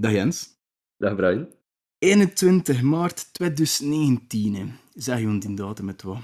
[0.00, 0.58] Dag Jens.
[0.96, 1.48] Dag Brian.
[1.98, 4.72] 21 maart 2019.
[4.94, 6.18] Zeg je die datum met wat?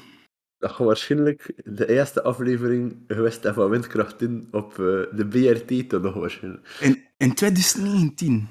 [0.58, 4.76] Dat waarschijnlijk de eerste aflevering geweest van Windkracht in op uh,
[5.16, 6.78] de BRT toch nog waarschijnlijk.
[6.80, 8.48] In, in 2019?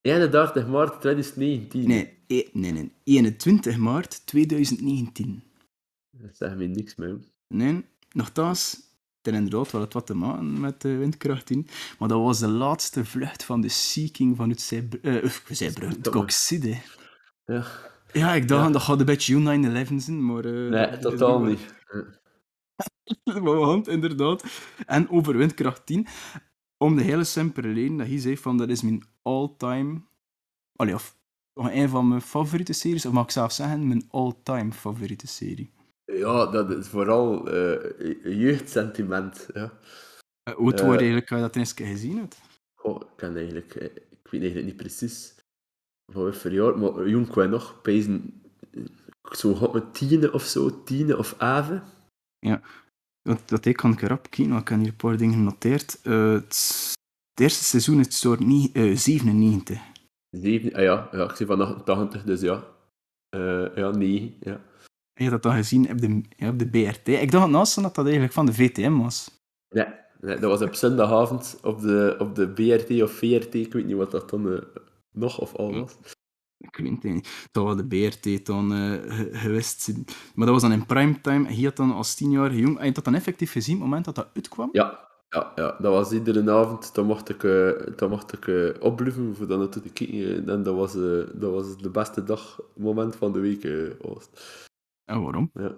[0.00, 1.88] 31 maart 2019.
[1.88, 2.92] Nee, e nee, nee.
[3.04, 5.42] 21 maart 2019.
[6.10, 7.18] Dat zegt me niks meer.
[7.48, 8.85] Nee, nogthans,
[9.26, 11.66] het inderdaad wel het wat te maken met de windkracht in.
[11.98, 15.22] Maar dat was de laatste vlucht van de Seeking vanuit Zeebrugge.
[15.22, 16.76] Uh, Zeebrugge, het Coxide.
[17.44, 17.64] Ja.
[18.12, 18.72] Ja, ik dacht, ja.
[18.72, 20.44] dat gaat een beetje 9-11 zijn, maar...
[20.44, 21.74] Uh, nee, totaal niet.
[23.42, 24.44] Want, inderdaad.
[24.86, 26.06] En over windkracht 10.
[26.78, 30.02] Om de hele simpele reden dat hij zei van, dat is mijn all-time...
[30.76, 31.16] Allee, of
[31.54, 35.75] een van mijn favoriete series, of mag ik zelf zeggen, mijn all-time favoriete serie.
[36.12, 37.76] Ja, dat is vooral uh,
[38.24, 39.48] jeugdsentiment.
[39.54, 39.72] Ja.
[40.48, 42.40] Uh, hoe het uh, eigenlijk dat je eens gezien hebt?
[42.74, 43.74] Goh, ik kan eigenlijk...
[43.74, 45.34] Ik weet eigenlijk niet precies
[46.12, 48.42] van welk jaar, maar jong kwam nog, pezen
[49.34, 51.82] zo had met tiende of zo, tiende of ave.
[52.38, 52.60] Ja,
[53.22, 56.00] dat, dat ik kan ik erop kijken, ik heb hier een paar dingen genoteerd.
[56.02, 56.94] Uh, het,
[57.30, 59.80] het, eerste seizoen is door uh, 97.
[60.30, 62.64] 7, ah ja, ja, ik zie van 88, dus ja.
[63.36, 64.60] Uh, ja, 9, ja.
[65.16, 67.08] Je hebt dat dan gezien op de, ja, op de BRT.
[67.08, 69.30] Ik dacht naast dat dat eigenlijk van de VTM was.
[69.68, 69.86] Nee,
[70.20, 73.96] nee dat was op zondagavond op de, op de BRT of VRT, ik weet niet
[73.96, 74.58] wat dat dan uh,
[75.12, 75.96] nog of al was.
[76.58, 77.48] Ik weet het niet.
[77.52, 79.00] Dat was de BRT dan uh,
[79.32, 79.92] geweest.
[80.34, 81.46] Maar dat was dan in primetime.
[81.46, 82.76] Hij had dan als tien jaar jong...
[82.76, 84.68] Heb je dat dan effectief gezien, op het moment dat dat uitkwam?
[84.72, 85.76] Ja, ja, ja.
[85.78, 86.94] dat was iedere avond.
[86.94, 90.48] Dan mocht ik, uh, dan mocht ik uh, opblijven voor dan naartoe te kijken.
[90.48, 90.92] En dat was,
[91.34, 93.96] dat was de beste dag, moment van de week.
[94.00, 94.28] Was.
[95.06, 95.50] En waarom?
[95.52, 95.76] Ja,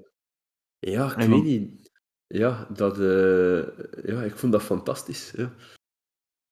[0.79, 1.91] ja ik en weet niet.
[2.27, 2.97] Ja, dat,
[4.05, 5.31] ja, ik vond dat fantastisch.
[5.31, 5.53] Ja.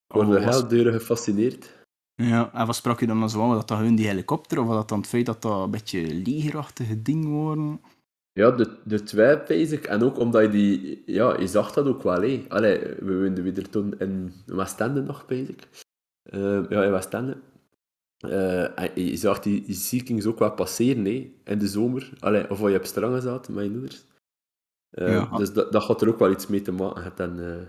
[0.06, 1.84] Ik word er heel deur gefascineerd.
[2.14, 3.50] Ja, en wat sprak je dan zo aan?
[3.50, 6.14] Dat dat hun die helikopter, of was dat dan het feit dat dat een beetje
[6.14, 7.80] legerachtige ding worden?
[8.32, 9.84] Ja, de, de twee, basic.
[9.84, 11.02] En ook omdat je die...
[11.06, 12.44] Ja, je zag dat ook wel, hé.
[12.48, 15.68] Allee, we woonden weer toen in Westende nog, basic.
[16.32, 17.40] Uh, ja, in Westende.
[18.18, 21.32] En je zag die, Seekings ook wel passeren, hé.
[21.44, 22.12] In de zomer.
[22.20, 24.04] Allee, of waar je op strangen zat, met je moeders.
[24.90, 25.36] Uh, ja.
[25.36, 27.68] Dus dat, dat gaat er ook wel iets mee te maken hebben.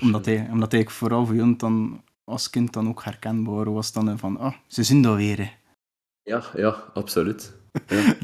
[0.00, 4.18] omdat, hij, omdat hij vooral voor jullie dan als kind dan ook herkenbaar was dan
[4.18, 5.58] van, ah, ze zien dat weer.
[6.22, 7.54] Ja, ja, absoluut.
[7.86, 8.14] Ja.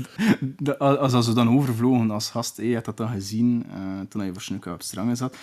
[0.78, 4.32] als, als we dan overvlogen als gast, je had dat dan gezien uh, toen je
[4.32, 5.36] waarschijnlijk op strangen zat.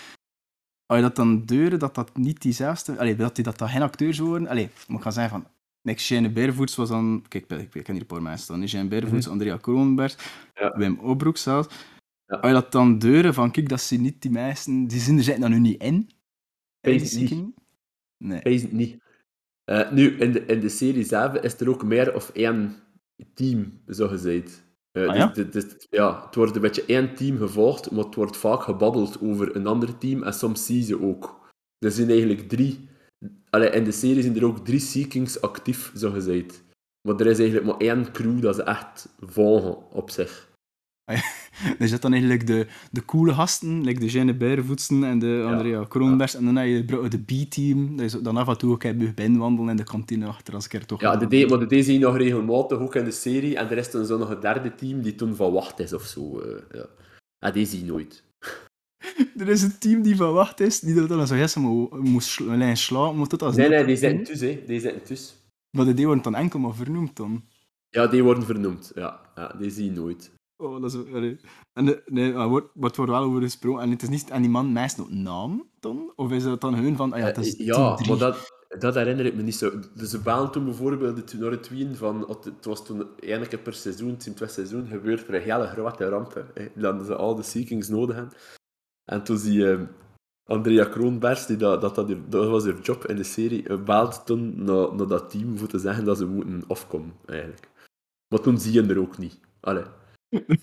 [0.85, 2.99] Als je dat dan deuren, dat dat niet diezelfde...
[2.99, 4.47] Allee, dat die dat, dat geen acteurs worden...
[4.47, 5.51] Allee, moet ik gaan zeggen van...
[5.81, 7.25] Nick Shane Beervoets was dan...
[7.27, 8.67] Kijk, ik, ik ken hier een paar mensen staan.
[8.67, 9.31] Shane Beervoets, mm -hmm.
[9.31, 10.15] Andrea Kroonberg,
[10.53, 10.77] ja.
[10.77, 11.75] Wim Obroek zelfs.
[12.25, 12.35] Ja.
[12.35, 14.87] Als je dat dan deuren van, kijk, dat ze niet die meisten...
[14.87, 16.09] Die zin er zitten dan nu niet in.
[16.81, 17.55] in
[18.17, 18.41] Nee.
[18.43, 18.97] Wees niet.
[19.65, 22.75] Uh, nu, in de, in de serie zelf is er ook meer of één
[23.33, 24.63] team, zo gezegd.
[24.91, 25.27] Uh, ah, ja?
[25.27, 29.21] Dus, dus, ja, het wordt een beetje één team gevolgd, maar het wordt vaak gebabbeld
[29.21, 31.51] over een ander team en soms zie je ook.
[31.77, 32.88] Er zijn eigenlijk drie...
[33.49, 36.63] Allee, in de serie zijn er ook drie Seekings actief, zo gezegd.
[37.07, 40.47] Maar er is eigenlijk maar één crew dat ze echt volgen op zich.
[41.79, 45.79] er zit dan eigenlijk de, de coole gasten, like de Jeanne Berenvoetsen en de Andrea
[45.79, 46.33] ja, Kroonbergs.
[46.33, 46.39] Ja.
[46.39, 49.69] En dan heb je de B-team, dat je dan af en toe ook bij binnenwandelen
[49.69, 51.01] in de kantine achter als ik er toch...
[51.01, 53.57] Ja, de D, maar de D zie je nog regelmatig, ook in de serie.
[53.57, 56.03] En er is dan zo nog een derde team die toen van wacht is of
[56.03, 56.41] zo.
[56.41, 56.85] Uh, ja.
[57.39, 58.23] En die zie je nooit.
[59.41, 61.55] er is een team die van wacht is, die dat dan zo yes,
[61.89, 63.15] moest alleen slaan.
[63.15, 64.47] Moet dat als nee, nee, die zitten tussen.
[64.47, 64.63] Hè.
[64.65, 65.37] Die zitten tussen.
[65.77, 67.43] Maar de D worden dan enkel maar vernoemd dan?
[67.89, 68.91] Ja, die worden vernoemd.
[68.95, 70.31] Ja, ja die zie je nooit.
[70.57, 70.99] Oh, dat is...
[71.11, 71.39] Nee.
[71.73, 73.81] En de, nee, er wordt, wordt wel over gesproken.
[73.81, 76.13] En het is niet aan die man meest nog naam, dan?
[76.15, 77.13] Of is het dan hun van...
[77.13, 79.71] Ah ja, het is uh, ja maar dat, dat herinner ik me niet zo.
[79.95, 82.37] Dus ze baan toen bijvoorbeeld naar het wien van...
[82.43, 86.09] Het was toen één keer per seizoen, in twee seizoen, gebeurt er een hele grote
[86.09, 86.45] ramp.
[86.53, 88.33] Hè, dat ze al de Seekings nodig hebben.
[89.09, 89.85] En toen zie je...
[90.43, 94.63] Andrea Kroonbergs, die dat, dat, dat, dat was haar job in de serie, baalt toen
[94.63, 97.69] naar, naar dat team voor te zeggen dat ze moeten afkomen, eigenlijk.
[98.27, 99.39] Maar toen zie je er ook niet.
[99.59, 99.83] Allee.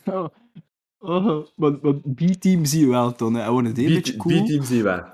[0.05, 0.29] oh,
[0.99, 1.73] oh, maar,
[2.15, 3.35] B-team zie je wel, Ton.
[3.35, 3.49] Hè?
[3.49, 4.43] een beetje cool.
[4.43, 5.05] B-team zie je wel.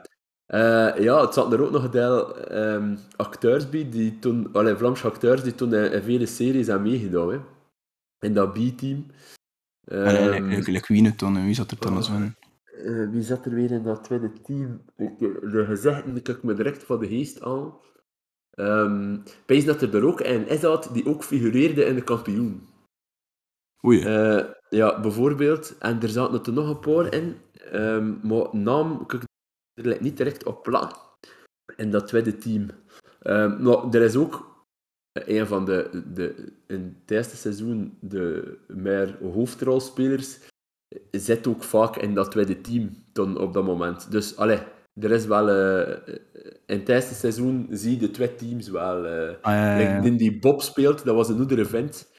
[0.46, 4.76] Uh, ja, het zat er ook nog een deel um, acteurs bij, die toen, allee,
[4.76, 7.32] Vlaamse acteurs die toen in, in vele series hebben meegedaan.
[7.32, 7.38] Hè.
[8.18, 9.06] In dat B-team.
[9.84, 11.44] Um, en like, wie Ton?
[11.44, 12.22] Wie zat er dan als oh,
[12.72, 14.82] uh, Wie zat er weer in dat tweede team?
[14.96, 17.74] De gezegden kijk me direct van de geest aan.
[18.54, 22.68] Um, dat er er ook een is dat die ook figureerde in de kampioen.
[23.86, 23.98] Oei.
[23.98, 25.78] Uh, ja, bijvoorbeeld.
[25.78, 27.36] En er zaten er nog een paar in.
[27.72, 29.12] Um, maar naam ik
[29.74, 30.92] er niet direct op plan.
[31.76, 32.70] In dat tweede team.
[33.22, 34.50] Um, maar er is ook
[35.12, 40.38] een van de, de in het eerste seizoen de meer hoofdrolspelers
[41.10, 44.10] zit ook vaak in dat tweede team dan op dat moment.
[44.10, 44.58] Dus allee,
[45.00, 45.96] er is wel uh,
[46.66, 49.06] in het eerste seizoen zie je de twee teams wel.
[49.06, 52.10] Uh, ah, die Bob speelt, dat was een andere vent.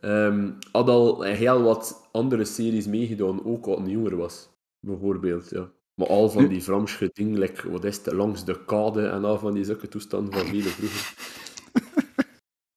[0.00, 4.48] Um, had al heel wat andere series meegedaan, ook wat jonger was,
[4.80, 5.50] bijvoorbeeld.
[5.50, 5.70] Ja.
[5.94, 9.38] Maar al van die Vramsche dingen, like, wat is het, langs de kade en al
[9.38, 11.14] van die zulke toestanden van vele vroeger.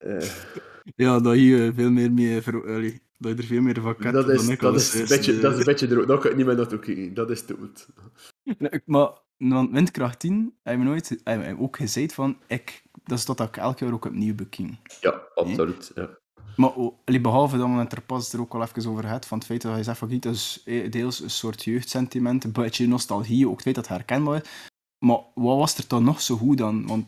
[0.06, 0.22] uh.
[0.96, 2.54] Ja, dat je veel meer mee ver...
[3.18, 5.40] dat je er veel meer van kent dat is, dan ik dat is, een beetje,
[5.40, 7.14] dat is een beetje er Dat kan ik niet meer naartoe kijken.
[7.14, 7.88] Dat is te goed.
[8.58, 9.10] Nee, maar
[9.72, 13.86] Windkracht 10 heb je nooit heb ook gezegd van ik, dat is dat ik elke
[13.86, 14.98] jaar ook opnieuw bekijk.
[15.02, 15.92] Ja, absoluut.
[15.96, 16.10] Ja.
[16.56, 16.72] Maar
[17.22, 19.62] behalve dat we het er pas er ook al even over had, van het feit
[19.62, 23.54] dat je zegt van dat is eh, deels een soort jeugdsentiment, een beetje nostalgie, ook
[23.54, 24.50] het feit dat het herkenbaar is.
[25.06, 26.88] Maar wat was er dan nog zo goed dan?
[26.88, 27.06] Want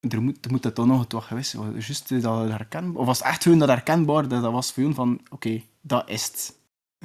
[0.00, 1.72] er moet, er moet het dan nog toch geweest zijn.
[1.72, 3.00] Juist dat herkenbaar?
[3.00, 6.24] Of was het echt gewoon dat herkenbaar, dat, dat was voor van, oké, dat is
[6.24, 6.56] het.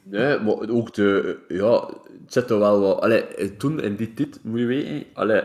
[0.04, 1.88] Nee, maar ook de, ja,
[2.22, 5.44] het zit er wel wat, allee, toen in die tijd, moet je weten, allee,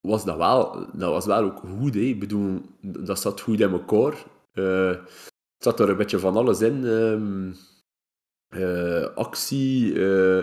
[0.00, 2.00] was dat wel, dat was wel ook goed, hè.
[2.00, 4.26] ik bedoel, dat zat goed in elkaar.
[4.52, 6.84] Uh, het zat er een beetje van alles in.
[6.84, 7.56] Um,
[8.56, 9.92] uh, actie.
[9.92, 10.42] Uh,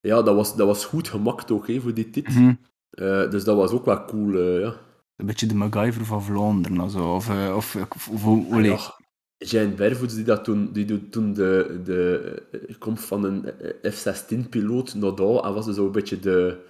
[0.00, 2.28] ja, dat was, dat was goed gemaakt ook hè, voor die tijd.
[2.28, 3.30] Mm -hmm.
[3.30, 4.38] dus dat was ook wel cool.
[4.38, 4.74] ja.
[5.22, 6.80] Een beetje de MacGyver van Vlaanderen.
[6.80, 8.94] Also, of, of, of, of, of ja,
[9.36, 13.44] Jane Barefoots die dat toen, die doet toen de, de komt van een
[13.82, 16.66] F-16-piloot naar daar en was zo een beetje de,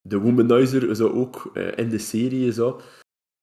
[0.00, 2.52] de womanizer zo ook in de serie.
[2.52, 2.80] Zo.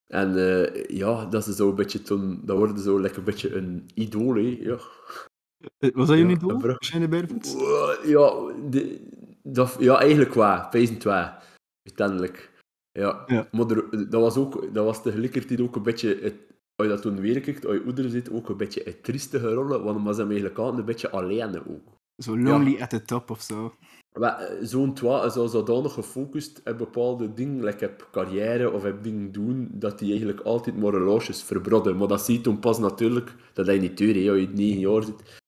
[0.08, 3.56] En uh, ja, dat is zo een beetje toen, dat wordt zo lekker een beetje
[3.56, 4.58] een idool, hè.
[4.60, 4.78] Ja.
[5.78, 7.56] Eh, was dat je ja, idool, Shane Barefoots?
[8.06, 8.34] Ja,
[8.70, 9.08] de,
[9.44, 10.70] dat, ja, eigenlijk waar.
[10.70, 11.26] Pezen 2,
[11.84, 12.56] uiteindelijk.
[12.98, 13.24] Ja.
[13.28, 13.48] ja.
[13.52, 16.36] Maar er, dat was ook, dat was tegelijkertijd ook een beetje, het,
[16.76, 19.54] als je dat toen weer kijkt, als je ouder zit, ook een beetje een triestige
[19.54, 21.96] rollen, want dan was hem eigenlijk altijd een beetje alleen ook.
[22.18, 22.82] Zo lonely ja.
[22.82, 23.74] at the top of zo.
[24.12, 29.04] Eh, zo'n twa is al zodanig gefocust op bepaalde dingen, like op carrière of op
[29.04, 31.98] dingen doen, dat die eigenlijk altijd maar relaties verbrodden.
[31.98, 35.04] Maar dat zie je toen pas natuurlijk, dat hij niet duur, als je negen jaar
[35.04, 35.40] zit.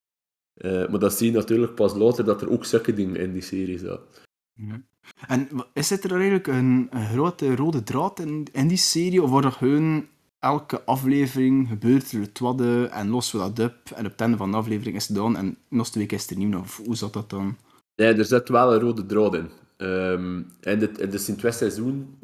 [0.56, 3.42] Uh, maar dat zie je natuurlijk pas later, dat er ook zulke dingen in die
[3.42, 4.28] serie zat.
[4.68, 4.82] Ja.
[5.28, 9.30] En is het er eigenlijk een, een, grote rode draad in, in die serie, of
[9.30, 10.08] wordt er gewoon
[10.40, 14.38] elke aflevering gebeurt er het wadde en lossen we dat op en op het einde
[14.38, 16.96] van de aflevering is het dan en nog twee keer is er nieuw, of hoe
[16.96, 17.58] zat dat dan?
[17.96, 19.50] Nee, er zit wel een rode draad in.
[19.78, 22.20] Um, in, de, in de Sint-West-seizoen,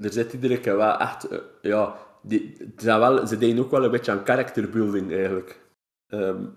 [0.00, 1.32] er zit iedere keer wel echt...
[1.32, 5.60] Uh, ja, die, zijn wel, ze deden ook wel een beetje aan characterbuilding, eigenlijk.
[6.08, 6.50] Um,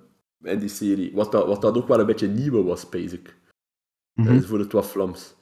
[0.43, 1.11] in die serie.
[1.13, 3.35] Wat dat, wat dat ook wel een beetje nieuw was, basic.
[4.13, 4.41] Mm -hmm.
[4.41, 5.35] voor het wat Vlaams.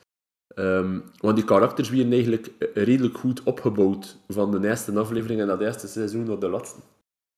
[0.56, 5.62] Um, want die karakters werden eigenlijk redelijk goed opgebouwd van de eerste aflevering en dat
[5.62, 6.80] eerste seizoen naar de laatste.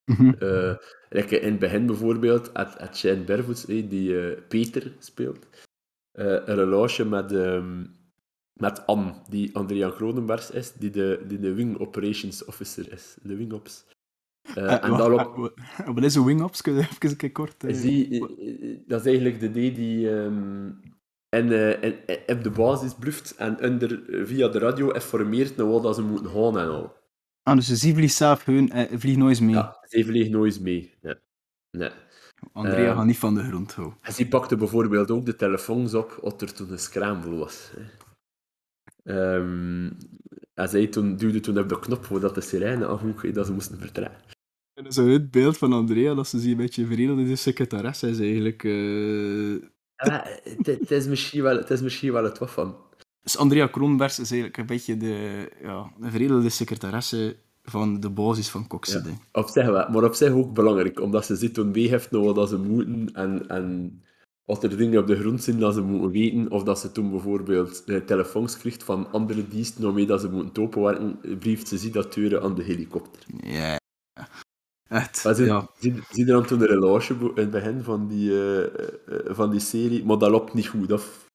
[0.05, 0.35] Mm -hmm.
[0.39, 0.75] uh,
[1.09, 5.47] in het begin bijvoorbeeld, had, Shane Bervoets, die uh, Peter speelt,
[6.13, 7.95] uh, een relatie met, um,
[8.53, 13.17] met Anne, die Andrea Cronenbergs is, die de, die de Wing Operations Officer is.
[13.21, 13.85] De Wing Ops.
[14.55, 15.53] En daarop...
[15.85, 16.61] Wat is een Wing Ops?
[16.61, 17.81] Kun je even kort...
[17.81, 18.19] Die,
[18.87, 20.09] dat is eigenlijk de D die...
[20.09, 20.79] Um,
[21.35, 21.95] en, uh, en,
[22.27, 26.59] op de basis bluft en under, via de radio informeert naar wat ze moeten gaan
[26.59, 26.95] en al.
[27.43, 29.53] Ah, dus ze vliegt zelf hun, uh, vliegt nooit mee?
[29.53, 30.93] Ja, ze vliegt nooit mee.
[31.01, 31.19] Ja.
[31.71, 31.89] Nee.
[32.51, 33.97] Andrea uh, gaat niet van de grond houden.
[34.01, 37.71] En ze pakte bijvoorbeeld ook de telefoons op wat er toen een scramble was.
[39.03, 39.97] Um,
[40.53, 43.79] en zij toen, duwde toen op de knop voordat de sirene afging dat ze moesten
[43.79, 44.21] vertrekken.
[44.73, 48.09] En zo het beeld van Andrea, dat ze zich een beetje verenigen in de secretaresse
[48.09, 48.63] is eigenlijk...
[48.63, 49.63] Uh...
[50.01, 50.25] Ja,
[50.63, 52.75] het, is misschien wel, het is misschien wel het wat van.
[53.21, 58.49] Dus Andrea Kronbergs is eigenlijk een beetje de, ja, de veredelde secretaresse van de basis
[58.49, 59.09] van Coxide.
[59.09, 62.49] Ja, op zich wel, maar op zich ook belangrijk, omdat ze zitten toen meeheffen wat
[62.49, 64.01] ze moeten en, en
[64.45, 67.09] wat er dingen op de grond zijn dat ze moeten weten, of dat ze toen
[67.09, 72.13] bijvoorbeeld telefoons krijgt van andere diensten waarmee dat ze moeten openwerken, brieft ze zie dat
[72.13, 73.23] deuren aan de helikopter.
[73.43, 73.79] Ja,
[74.91, 75.67] Echt, zie, ja.
[75.79, 78.65] zie, zie je dan toen de relatie in het begin van die, uh,
[79.25, 81.29] van die serie, maar dat loopt niet goed af.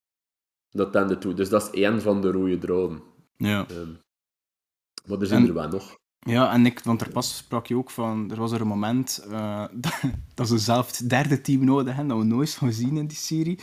[0.71, 1.35] Dat tende toe.
[1.35, 3.03] Dus dat is één van de rode draden.
[3.37, 3.67] Ja.
[3.71, 3.99] Um,
[5.07, 5.97] maar er zijn en, er wel nog.
[6.19, 9.25] Ja, en ik, want er pas sprak je ook van, er was er een moment
[9.31, 9.65] uh,
[10.35, 13.17] dat ze zelf het derde team nodig hebben, dat we nooit gaan zien in die
[13.17, 13.59] serie.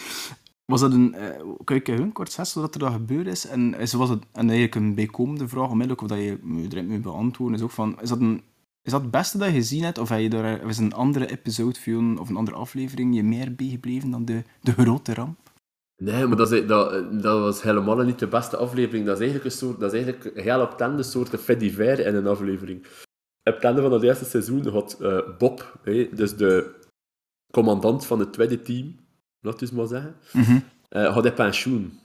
[0.66, 3.48] Was dat een, uh, kan je hun kort zeggen wat er dat gebeurd is?
[3.48, 7.02] En is, was het, en eigenlijk een bijkomende vraag, onmiddellijk, of dat je direct moet
[7.02, 8.44] beantwoorden, is ook van, is dat, een,
[8.84, 11.30] is dat het beste dat je gezien hebt, of heb je daar, is een andere
[11.30, 11.80] episode
[12.20, 15.52] of een andere aflevering je meer bijgebleven dan de, de grote ramp?
[15.98, 19.06] Nee, maar dat, is, dat, dat was helemaal niet de beste aflevering.
[19.06, 22.28] Dat is eigenlijk een soort, dat is eigenlijk een heel optende soort de in een
[22.28, 22.86] aflevering.
[23.44, 26.80] op het einde van het eerste seizoen had uh, Bob, hey, dus de
[27.52, 28.96] commandant van het tweede team,
[29.40, 30.64] laat dus maar zeggen, mm -hmm.
[30.90, 32.00] uh, had hij pensioen.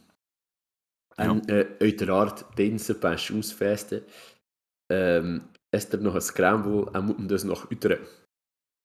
[1.15, 1.55] En ja.
[1.55, 4.03] uh, uiteraard, tijdens de pensioensfeesten
[4.87, 7.99] um, is er nog een scramble en moeten dus nog uiteren.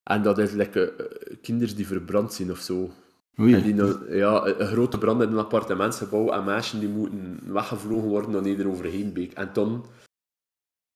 [0.03, 2.91] En dat is lekker uh, kinderen die verbrand zijn of zo.
[3.39, 3.53] Oei.
[3.53, 8.31] En die, ja, een grote brand in een appartementsgebouw en meisjes die moeten weggevlogen worden
[8.31, 9.33] dan ieder overheen beek.
[9.33, 9.85] En toen,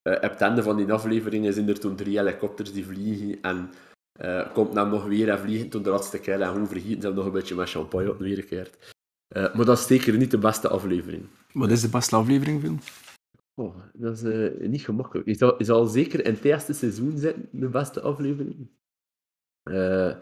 [0.04, 3.70] uh, op het einde van die aflevering, zijn er toen drie helikopters die vliegen en
[4.22, 7.14] uh, komt dan nog weer en vliegen toen de laatste keer en hoe vergeten ze
[7.14, 8.96] nog een beetje met champagne op weer keert.
[9.36, 11.26] Uh, maar dat is zeker niet de beste aflevering.
[11.54, 12.78] Wat is de beste aflevering, Phil?
[13.60, 15.28] Oh, dat is uh, niet gemakkelijk.
[15.28, 18.70] Je zal, je zal zeker in het eerste seizoen zitten, de beste aflevering.
[19.64, 20.16] Uh,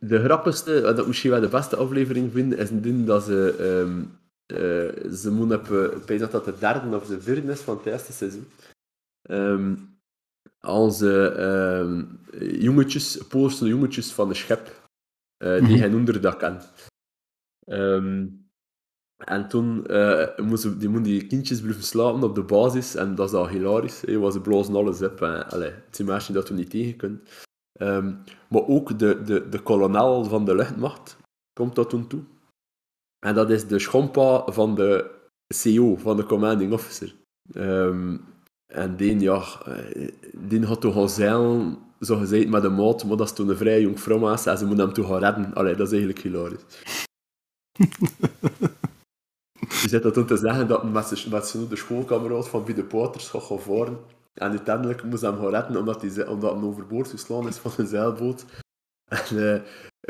[0.00, 4.18] de grappigste, wat ik misschien wel de beste aflevering vind, is een dat ze, um,
[4.46, 7.86] uh, ze moeten op, ik dat dat de derde of de vierde is van het
[7.86, 8.46] eerste seizoen.
[9.30, 9.98] Um,
[10.58, 12.02] als uh,
[12.60, 14.88] jongetjes, Poolse jongetjes van de schep,
[15.38, 16.62] die geen onderdak.
[17.66, 18.45] Um,
[19.24, 23.34] en toen uh, moesten die, die kindjes blijven slapen op de basis en dat is
[23.34, 24.00] al hilarisch.
[24.00, 25.20] He, was ze blozen alles op.
[25.20, 27.22] Het is een dat we niet tegen kunnen.
[27.80, 31.16] Um, maar ook de, de, de kolonel van de luchtmacht
[31.52, 32.22] komt dat toen toe.
[33.26, 35.10] En dat is de schompa van de
[35.54, 37.14] CEO, van de commanding officer.
[37.54, 38.24] Um,
[38.66, 43.26] en die, ja, eh, die had toch al zo gezegd, met de maat, maar dat
[43.26, 45.52] is toen een vrij jong vrouw en ze moeten hem toch gaan redden.
[45.52, 46.64] Dat is eigenlijk hilarisch.
[49.82, 52.74] Je zit dat toen te zeggen dat met zijn, met zijn de schoolkameraad van wie
[52.74, 53.98] de Poters gaat gaan varen.
[54.34, 57.72] En uiteindelijk moest hij hem gaan redden omdat hij, omdat hij overboord geslaan is van
[57.76, 58.44] een zeilboot.
[59.06, 59.60] En uh,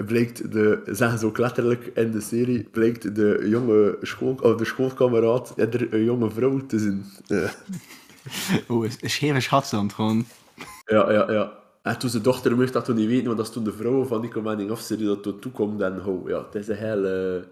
[0.06, 4.64] blijkt, de, zeggen ze ook letterlijk in de serie, blijkt de jonge school, of de
[4.64, 7.04] schoolkameraad er een jonge vrouw te zien.
[7.28, 7.50] Uh.
[8.68, 10.26] Oh, een scheve schatstand gewoon.
[10.84, 11.52] Ja, ja, ja.
[11.82, 14.04] En toen zijn dochter mocht dat toen niet weten, want dat is toen de vrouw
[14.04, 15.80] van die commanding officer die dat toen toekomt.
[15.80, 17.42] En oh, ja, het is een heel, uh,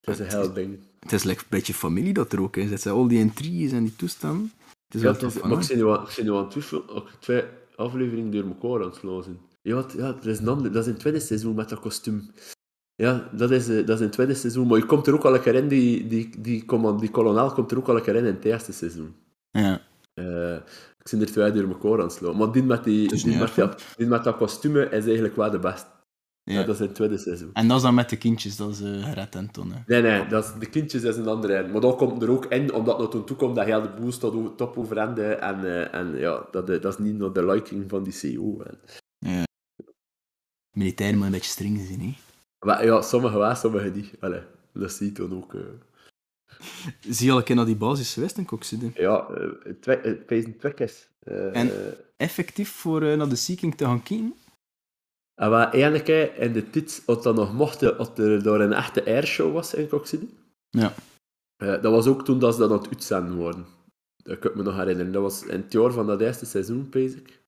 [0.00, 0.85] het is een heel ding.
[1.00, 2.70] Het is like een beetje familie dat er ook is.
[2.70, 4.52] Het zijn al die intriges en die toestanden.
[4.86, 6.48] Het is ja, het is, maar ik zie nu aan, ik nu aan
[6.88, 7.42] ook twee
[7.76, 9.38] afleveringen door elkaar aan het lozen.
[9.62, 11.80] Ja, het, ja dat, is een ander, dat is in het tweede seizoen met dat
[11.80, 12.30] kostuum.
[12.94, 14.66] Ja, dat is, dat is in het tweede seizoen.
[14.66, 17.52] Maar je komt er ook al een keer in, die, die, die, die, die kolonel
[17.52, 19.14] komt er ook al een keer in in het eerste seizoen.
[19.50, 19.80] Ja.
[20.14, 20.54] Uh,
[21.00, 22.36] ik zit er twee door elkaar aan het slaan.
[22.36, 25.86] Maar die met, die, die, met, die met dat kostuum is eigenlijk wel de beste.
[26.52, 26.62] Ja.
[26.62, 27.50] dat is in het tweede seizoen.
[27.52, 29.72] En dat is dan met de kindjes, dat is uh, gered en toen.
[29.86, 31.68] Nee, nee, dat is, de kindjes is een andere.
[31.68, 34.12] Maar dat komt er ook in, omdat het toen toe komt dat heel de boel
[34.12, 35.24] staat top overende.
[35.24, 38.60] En, uh, en ja, dat, dat is niet naar de liking van die CEO.
[38.60, 38.78] En...
[39.18, 39.42] Ja.
[40.70, 42.14] Militair moet een beetje streng zijn, hè?
[42.58, 44.14] Maar, ja, sommigen wel, sommigen niet.
[44.20, 45.52] Allee, dat zie je dan ook.
[45.52, 45.60] Uh...
[47.00, 48.90] Zie je al een keer naar die basis geweest in Kokzide?
[48.94, 49.26] Ja,
[49.62, 51.08] het uh, twee is.
[51.52, 51.70] en
[52.16, 54.34] effectief voor naar de Seeking te gaan kijken?
[55.36, 59.04] En wat eigenlijk in de tijd, wat dan nog mocht, dat er door een echte
[59.04, 60.10] airshow was in Cork
[60.70, 60.92] Ja.
[61.62, 63.66] Uh, dat was ook toen dat ze dat aan het uitzenden worden.
[64.16, 65.12] Dat kan ik me nog herinneren.
[65.12, 67.44] Dat was in het jaar van dat eerste seizoen, basic.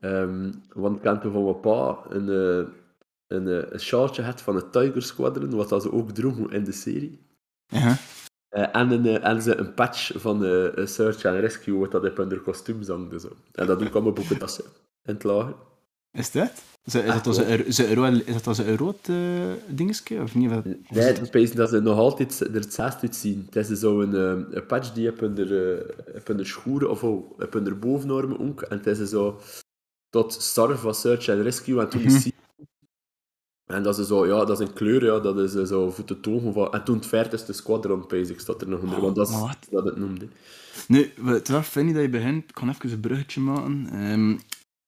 [0.00, 2.66] Um, want ik toen van mijn pa een, uh,
[3.26, 6.64] een, uh, een sjaaltje had van het Tiger Squadron, wat dat ze ook droegen in
[6.64, 7.26] de serie.
[7.74, 7.96] Uh -huh.
[8.74, 10.38] en, een, en ze een patch van
[10.86, 13.10] Search and Rescue, wat dat op hun kostuum zang.
[13.10, 14.64] Dus, en dat doen kwam op boekentassen
[15.02, 15.54] in het lager.
[16.10, 16.62] Is dat?
[16.84, 19.16] Is dat als een, is dat een rood uh,
[19.68, 20.20] dingetje?
[20.22, 20.50] Of niet?
[20.50, 23.46] Wat, nee, het is dat ze nog altijd er het uitzien.
[23.50, 25.78] Het is zo'n een, een patch die op hun, uh,
[26.16, 28.62] op hun schoenen of oh, hun bovenarmen ook.
[28.62, 29.40] En het is zo
[30.10, 32.32] tot start van Search and Rescue en toen mm -hmm.
[33.64, 36.20] En dat is zo, ja, dat is een kleur, ja, dat is zo voor te
[36.52, 36.72] van...
[36.72, 39.56] En toen het vijfde Squadron, ik staat er nog onder, oh, want dat is wat?
[39.70, 40.28] dat het noemde.
[40.88, 42.44] Nee, het was funny dat je begint.
[42.44, 44.00] Ik kan even een bruggetje maken.
[44.10, 44.40] Um,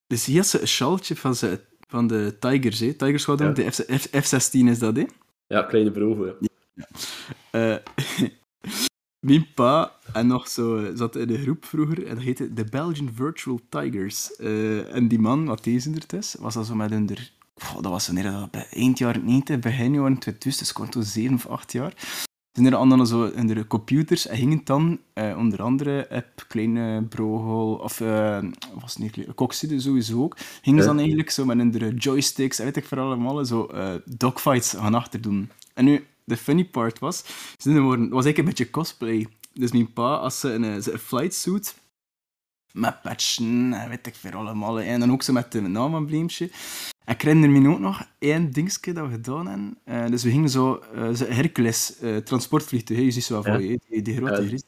[0.06, 2.94] dus hier is een sjaaltje van, ze, van de Tigers, hè?
[2.94, 3.54] Tigers Squadron, ja.
[3.54, 5.04] de F, F, 16 is dat, hè?
[5.46, 6.48] Ja, kleine broer, ja.
[6.74, 6.88] ja.
[7.52, 8.28] Uh,
[9.26, 13.10] mijn pa en nog zo zat in de groep vroeger en dat heette The Belgian
[13.14, 14.34] Virtual Tigers.
[14.38, 17.10] Uh, en die man, wat deze er is, was al zo met hun...
[17.54, 21.02] Oh, dat was wanneer dat bij eind jaren 90, begin jaren 2000, dus kwam toen
[21.02, 22.24] 7 of 8 jaar
[22.56, 27.02] zijn er anderen zo in de computers en gingen dan uh, onder andere op kleine
[27.02, 28.38] brohol of uh,
[28.80, 30.36] was het niet Coxide sowieso ook.
[30.62, 34.70] Gingen ze dan eigenlijk zo met hun joysticks weet ik voor allemaal zo uh, dogfights
[34.70, 35.50] gaan achter doen.
[35.74, 37.24] En nu de funny part was
[37.58, 39.26] ze worden, was eigenlijk een beetje cosplay.
[39.52, 41.74] Dus mijn pa als ze een, een flight suit
[42.76, 46.50] met patchen weet ik veel allemaal en dan ook zo met een naamembleempje
[47.06, 49.78] ik herinner me ook nog één dingetje dat we gedaan hebben.
[49.84, 53.78] Uh, dus we gingen zo uh, Hercules uh, transportvliegtuig, je ziet zo van ja.
[53.88, 54.60] die, die, grote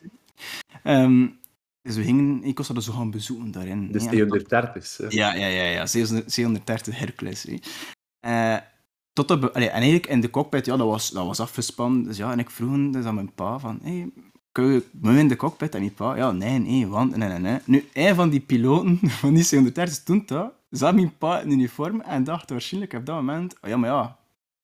[0.82, 1.02] ja.
[1.02, 1.38] Um,
[1.82, 3.92] Dus we gingen, ik was er zo gaan bezoeken daarin.
[3.92, 5.12] Dus 230.
[5.12, 7.46] Ja, ja, ja, ja, 730 Hercules.
[9.12, 12.02] Tot op, allee, en eigenlijk in de cockpit, ja, dat was, dat was afgespannen.
[12.02, 14.10] Dus ja, en ik vroeg dus aan mijn pa van, hey,
[14.64, 15.74] je me in de cockpit?
[15.74, 17.58] En mijn pa, ja, nee, nee, want, nee, nee, nee.
[17.64, 22.00] Nu, een van die piloten van die 730 stond daar, zag mijn pa in uniform
[22.00, 24.18] en dacht waarschijnlijk op dat moment, oh ja, maar ja,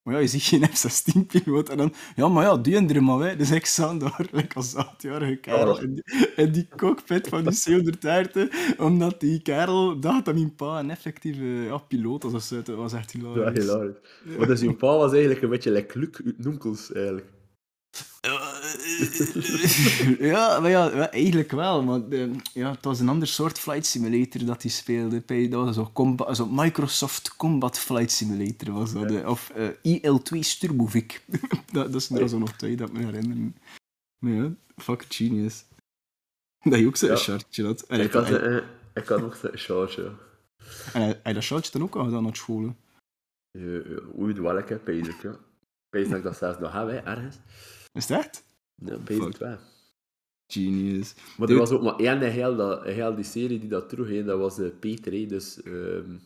[0.04, 1.68] maar ja, je ziet geen F-16-piloot.
[1.68, 3.36] En dan, ja, maar ja, die er maar wij.
[3.36, 7.52] Dus ik zat daar, like als achtjarige kerel, in die, in die cockpit van die
[7.52, 12.48] 730, omdat die kerel dacht dat mijn pa een effectieve ja, piloot was.
[12.48, 13.54] Dat was echt hilarisch.
[13.54, 13.96] Ja, hilarisch.
[14.38, 17.26] Maar dus je pa was eigenlijk een beetje like Luc uit Noenkels, eigenlijk.
[18.20, 18.60] ja,
[20.61, 21.83] maar ja, eigenlijk wel.
[21.83, 25.23] Maar uh, ja, het was een ander soort flight simulator dat hij speelde.
[25.49, 28.73] Dat was zo, combat, zo Microsoft Combat Flight Simulator.
[28.73, 29.28] Was dat, ja.
[29.28, 31.23] Of uh, IL-2 Sturbovic.
[31.73, 33.57] dat, dat is er zo nog twee dat me herinneren.
[34.19, 35.64] Maar ja, fuck genius.
[36.61, 37.16] Dat je ook zo'n ja.
[37.16, 37.83] shirtje had.
[37.83, 38.31] En ik, had,
[38.95, 40.12] ik had ook zo'n shirtje.
[40.93, 42.75] En je dat shirtje dan ook al gedaan naar school?
[44.19, 45.37] Oei, wel ik ja.
[45.90, 47.37] Dat ik dat zelfs nog heb, hè, ergens.
[47.93, 48.43] Is dat?
[48.75, 49.59] Ja, bezig wel.
[50.47, 51.14] Genius.
[51.37, 54.38] Maar er was ook maar één heel, dat, heel die serie die dat terug dat
[54.38, 55.28] was uh, Peter.
[55.28, 56.23] Dus, um,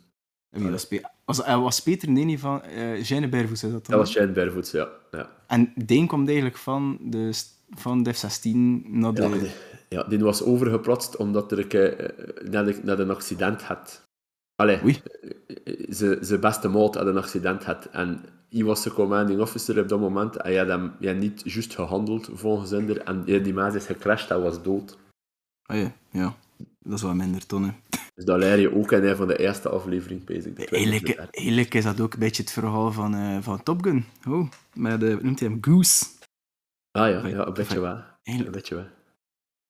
[0.51, 3.61] en wie was, Pe was, uh, was Peter van uh, Jeanne Bervoets?
[3.61, 4.89] Dat, dat was Jeanne Bervoets, ja.
[5.11, 5.31] ja.
[5.47, 7.31] En die kwam eigenlijk van de,
[7.71, 8.51] van de F-16
[8.85, 9.23] naar de...
[9.23, 9.51] Ja, die,
[9.89, 14.07] ja, die was overgeplotst omdat er uh, net, net een accident had.
[14.55, 15.03] Allee, Oei.
[15.91, 17.85] Ze, ze beste maat had een accident had.
[17.85, 21.17] En hij was de commanding officer op dat moment en je had hem je had
[21.17, 24.99] niet juist gehandeld volgens hem en die maas is gecrashed en was dood.
[25.63, 26.37] Ah ja, ja.
[26.79, 27.77] Dat is wel minder tonnen.
[28.15, 30.65] Dus dat leer je ook in een van de eerste aflevering, bezig.
[30.65, 34.05] Eigenlijk, eigenlijk is dat ook een beetje het verhaal van, uh, van Top Gun.
[34.29, 36.05] Oh, met, uh, noemt hij hem Goose.
[36.91, 38.01] Ah ja, ja een beetje wel.
[38.23, 38.87] Een beetje wel.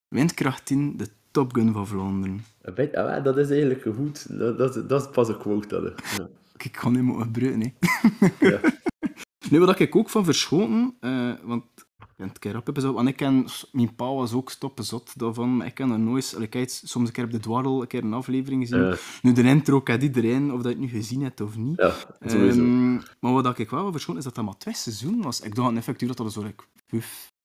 [0.08, 2.44] Windkracht 10, de Top Gun van Vlaanderen.
[2.60, 4.38] Een beetje, ah, dat is eigenlijk goed.
[4.38, 5.80] Dat, dat, dat is pas een quote.
[5.80, 6.28] Dat, ja.
[6.64, 8.48] Ik kan niet meer gebruiken, hè.
[8.48, 8.60] Ja.
[9.50, 11.64] nu, wat ik ook van verschoten, uh, want
[11.98, 15.66] ik ben het keer op want ik ken, mijn pa was ook stoppenzot daarvan, maar
[15.66, 16.36] ik ken er nooit,
[16.84, 18.96] soms een keer op de dwarrel een keer een aflevering gezien.
[19.22, 21.76] Nu, de intro kent iedereen, of dat je het nu gezien hebt of niet.
[21.76, 21.94] Ja.
[22.32, 25.40] Um, maar wat ik wel van verschoten is dat dat maar twee seizoenen was.
[25.40, 26.64] Ik dacht effectief dat dat zo like,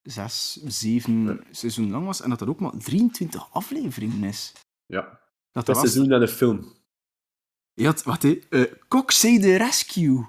[0.02, 1.38] zes, zeven ja.
[1.52, 4.54] seizoen lang was, en dat dat ook maar 23 afleveringen is.
[4.86, 5.20] Ja,
[5.52, 6.74] dat, dat seizoen naar een film.
[7.74, 10.26] Je had, wat he, uh, Coxey the Rescue.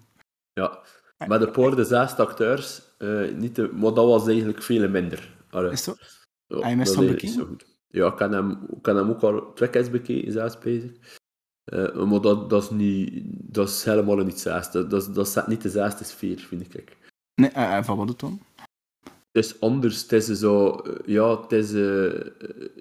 [0.52, 0.82] Ja,
[1.26, 5.36] maar de poort de zes acteurs, uh, niet de, maar dat was eigenlijk veel minder.
[5.50, 5.70] Allee.
[5.70, 6.26] Is dat?
[6.46, 7.58] Ja, Hij is hem bekeken?
[7.88, 10.92] Ja, ik kan hem, kan hem ook al twee keer bekeken, zelfs bezig.
[11.72, 14.70] Uh, maar dat, dat, is niet, dat is helemaal niet zes.
[14.70, 16.96] Dat, dat, dat niet de zesde sfeer, vind ik.
[17.34, 18.40] Nee, uh, van wat het dan?
[19.04, 20.02] Het is anders.
[20.02, 20.82] Het is zo...
[21.06, 21.70] Ja, het is,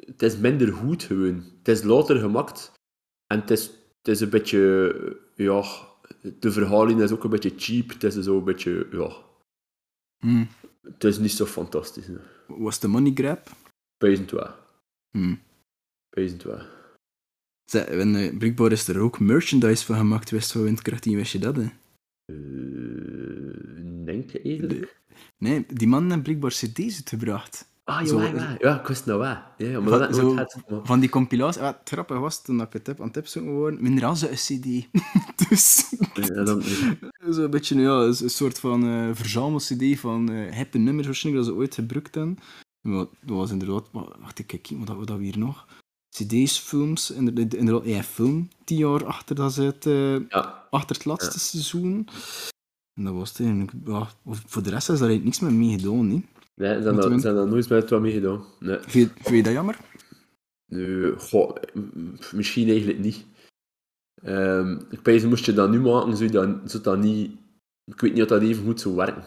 [0.05, 1.43] het is minder goed gewoon.
[1.57, 2.71] Het is later gemaakt.
[3.27, 3.71] En het is
[4.03, 5.63] het is een beetje, ja,
[6.39, 7.89] de verhaling is ook een beetje cheap.
[7.89, 9.15] Het is zo een beetje, ja.
[10.17, 10.47] Hmm.
[10.81, 12.07] Het is niet zo fantastisch.
[12.07, 12.17] Nee.
[12.47, 13.49] Was de money grab?
[13.97, 14.49] Peasant wel.
[15.11, 15.41] Hmm.
[16.09, 16.61] Peasant wel.
[17.71, 21.39] En uh, blijkbaar is er ook merchandise van gemaakt wist van Windkracht 10, wist je
[21.39, 21.55] dat?
[21.55, 21.67] Hè?
[22.25, 25.01] Uh, denk je eigenlijk?
[25.37, 27.72] Nee, die man heeft blijkbaar cd's uitgebracht.
[27.85, 29.37] Ah, ja, ja, ja, ik wist nou wel.
[29.57, 30.79] Ja, maar van, dat, zo, het, maar...
[30.83, 33.81] van die compilatie, ja, het grappige was toen ik het heb aan het tips geworden,
[33.81, 34.87] minder als een cd.
[35.49, 36.61] dus, ja, dan...
[37.31, 41.55] zo een beetje, ja, een soort van uh, verzamel-cd van uh, hippe nummers waarschijnlijk dat
[41.55, 42.37] ze ooit gebruikt hebben.
[42.81, 45.67] Maar dat was inderdaad, wacht ik, kijk, wat hadden we hier nog?
[46.09, 50.67] CD's, films, inderdaad, inderdaad ja, film, tien jaar achter, dat ze het, uh, ja.
[50.69, 52.07] achter het laatste seizoen.
[52.93, 55.79] En dat was het eigenlijk, ja, voor de rest is daar eigenlijk niks meer mee
[55.79, 56.25] gedaan, niet?
[56.55, 58.45] Nee, ze hebben daar nooit met wat mee gedaan.
[58.59, 58.79] Nee.
[58.79, 59.79] Vind, vind je dat jammer?
[60.65, 61.55] Nee, goh,
[62.31, 63.25] misschien eigenlijk niet.
[64.23, 67.31] Um, ik pense, moest je dat nu maken, zou dat, zou dat niet...
[67.85, 69.23] Ik weet niet of dat even goed zou werken.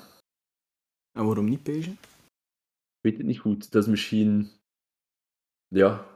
[1.12, 1.91] En waarom niet, Page?
[1.91, 1.99] Ik
[3.01, 3.73] weet het niet goed.
[3.73, 4.51] Dat is misschien...
[5.69, 6.07] Ja.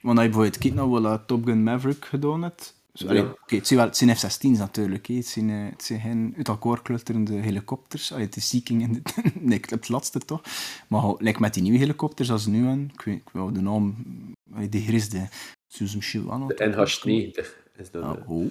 [0.00, 3.22] Want als je bijvoorbeeld kijkt naar wat Top Gun Maverick gedaan heeft, ja.
[3.22, 5.06] okay, het, zijn wel, het zijn F-16's natuurlijk.
[5.06, 5.14] Hè.
[5.14, 8.12] Het, zijn, uh, het zijn geen uit elkaar klutterende helikopters.
[8.12, 9.02] Allee, het is Seeking in de,
[9.40, 10.42] nee, het laatste toch.
[10.88, 13.96] Maar like met die nieuwe helikopters als nu aan, ik weet, ik weet de naam,
[14.70, 15.28] de grisde,
[15.68, 18.02] Suze Michel De NH90 is dat.
[18.02, 18.50] Ah, oh.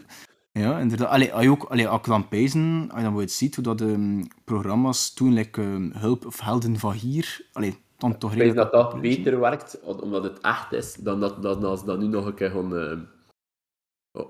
[0.51, 1.10] Ja, inderdaad.
[1.10, 3.82] Allee, als, je ook, allee, als ik dan pezen, als je dan ziet hoe dat
[3.82, 8.36] um, programma's toen, like, um, Hulp of Helden van hier, allee, dan toch.
[8.36, 12.08] Ik dat dat beter werkt, omdat het echt is, dan dat, dat, als dat nu
[12.08, 12.73] nog een keer gewoon...
[12.73, 12.99] Uh,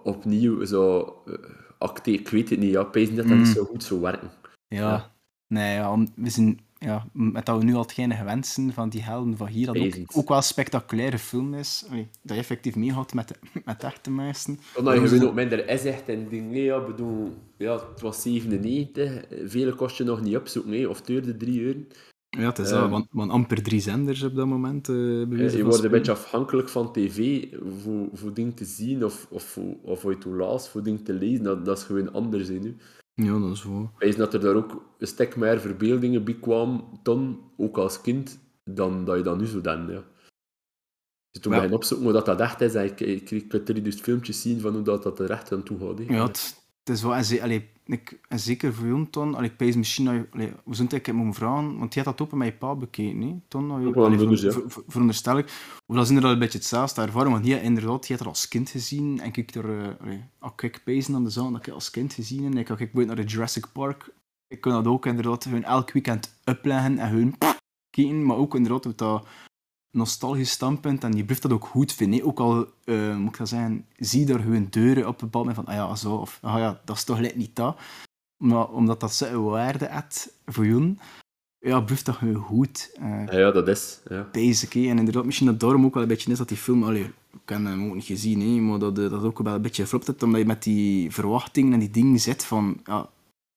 [0.03, 1.35] opnieuw zo uh,
[1.77, 2.13] acteer.
[2.13, 2.89] Ik weet het niet, ja.
[2.91, 3.53] Ik dat dat niet mm.
[3.53, 4.31] zo goed zou werken.
[4.67, 5.11] Ja, ja.
[5.47, 9.37] nee, ja, we zijn ja, met dat we nu al hetgene gewensen van die helden
[9.37, 11.85] van hier, dat ook, ook wel een spectaculaire film is.
[12.21, 14.59] dat je effectief meehoudt met, de, met echte meesten.
[14.75, 16.51] Omdat je gewoon ook minder is echt en ding.
[16.51, 21.01] Nee, ja, bedoel, ja, het was 97, vele kost je nog niet opzoeken, nee, of
[21.01, 21.75] duurde 3 uur.
[22.37, 24.87] Ja, het is dat, want, want, amper drie zenders op dat moment.
[24.87, 24.95] Uh,
[25.53, 27.47] je wordt een beetje afhankelijk van tv
[27.81, 31.13] voor, voor dingen te zien of, of, of voor je te laat, voor dingen te
[31.13, 31.43] lezen.
[31.43, 32.77] Dat, dat is gewoon anders in nu.
[33.13, 33.91] Ja, dat is waar.
[33.97, 38.39] Wees dat er daar ook een stuk meer verbeeldingen bij kwamen, dan, ook als kind,
[38.63, 40.03] dan dat je dat nu zo dan, ja.
[41.31, 41.63] Dus toen ja.
[41.63, 44.73] ik opzoeken hoe dat, dat echt is, ik, ik, ik er dus filmpjes zien van
[44.73, 46.07] hoe dat, dat er echt aan toe gaat.
[46.07, 47.41] Ja, het, het is wel...
[47.41, 50.07] Allee, ik, en zeker voor jou, Ton, ik pees misschien...
[50.07, 51.77] Allee, hoe zou ik het moeten vragen?
[51.77, 53.39] Want die had dat ook bij je pa bekeken, hè?
[53.47, 55.45] Ton, allee, allee, ver, ver, ver, veronderstel ik.
[55.85, 58.47] Of dat is inderdaad een beetje hetzelfde ervaring, want hij inderdaad, die had er als
[58.47, 59.19] kind gezien.
[59.19, 59.65] En ik er...
[59.65, 60.23] Uh, allee,
[60.57, 63.15] ik pezen aan de zaal, dat ik als kind gezien en ik had ik naar
[63.15, 64.13] de Jurassic Park.
[64.47, 67.35] Ik kon dat ook inderdaad hun elk weekend upleggen en hun
[67.89, 69.27] kijken, maar ook inderdaad dat
[69.91, 72.23] nostalgisch standpunt en je blijft dat ook goed vinden.
[72.23, 75.45] Ook al, uh, moet ik dat zeggen, zie je daar hun deuren op een bepaald
[75.45, 77.77] moment van, ah ja, zo, of ah ja, dat is toch net niet dat.
[78.37, 80.95] Maar omdat dat zo'n waarde heeft voor jou,
[81.59, 82.91] ja, blijft dat gewoon goed.
[83.01, 83.99] Uh, ja, dat is.
[84.09, 84.29] Ja.
[84.31, 87.03] Basic, En inderdaad, misschien dat daarom ook wel een beetje is dat die film, allee,
[87.33, 89.87] ik heb hem ook niet gezien, hè, maar dat, eh, dat ook wel een beetje
[89.87, 93.09] flopt heeft, omdat je met die verwachtingen en die dingen zit van, ja,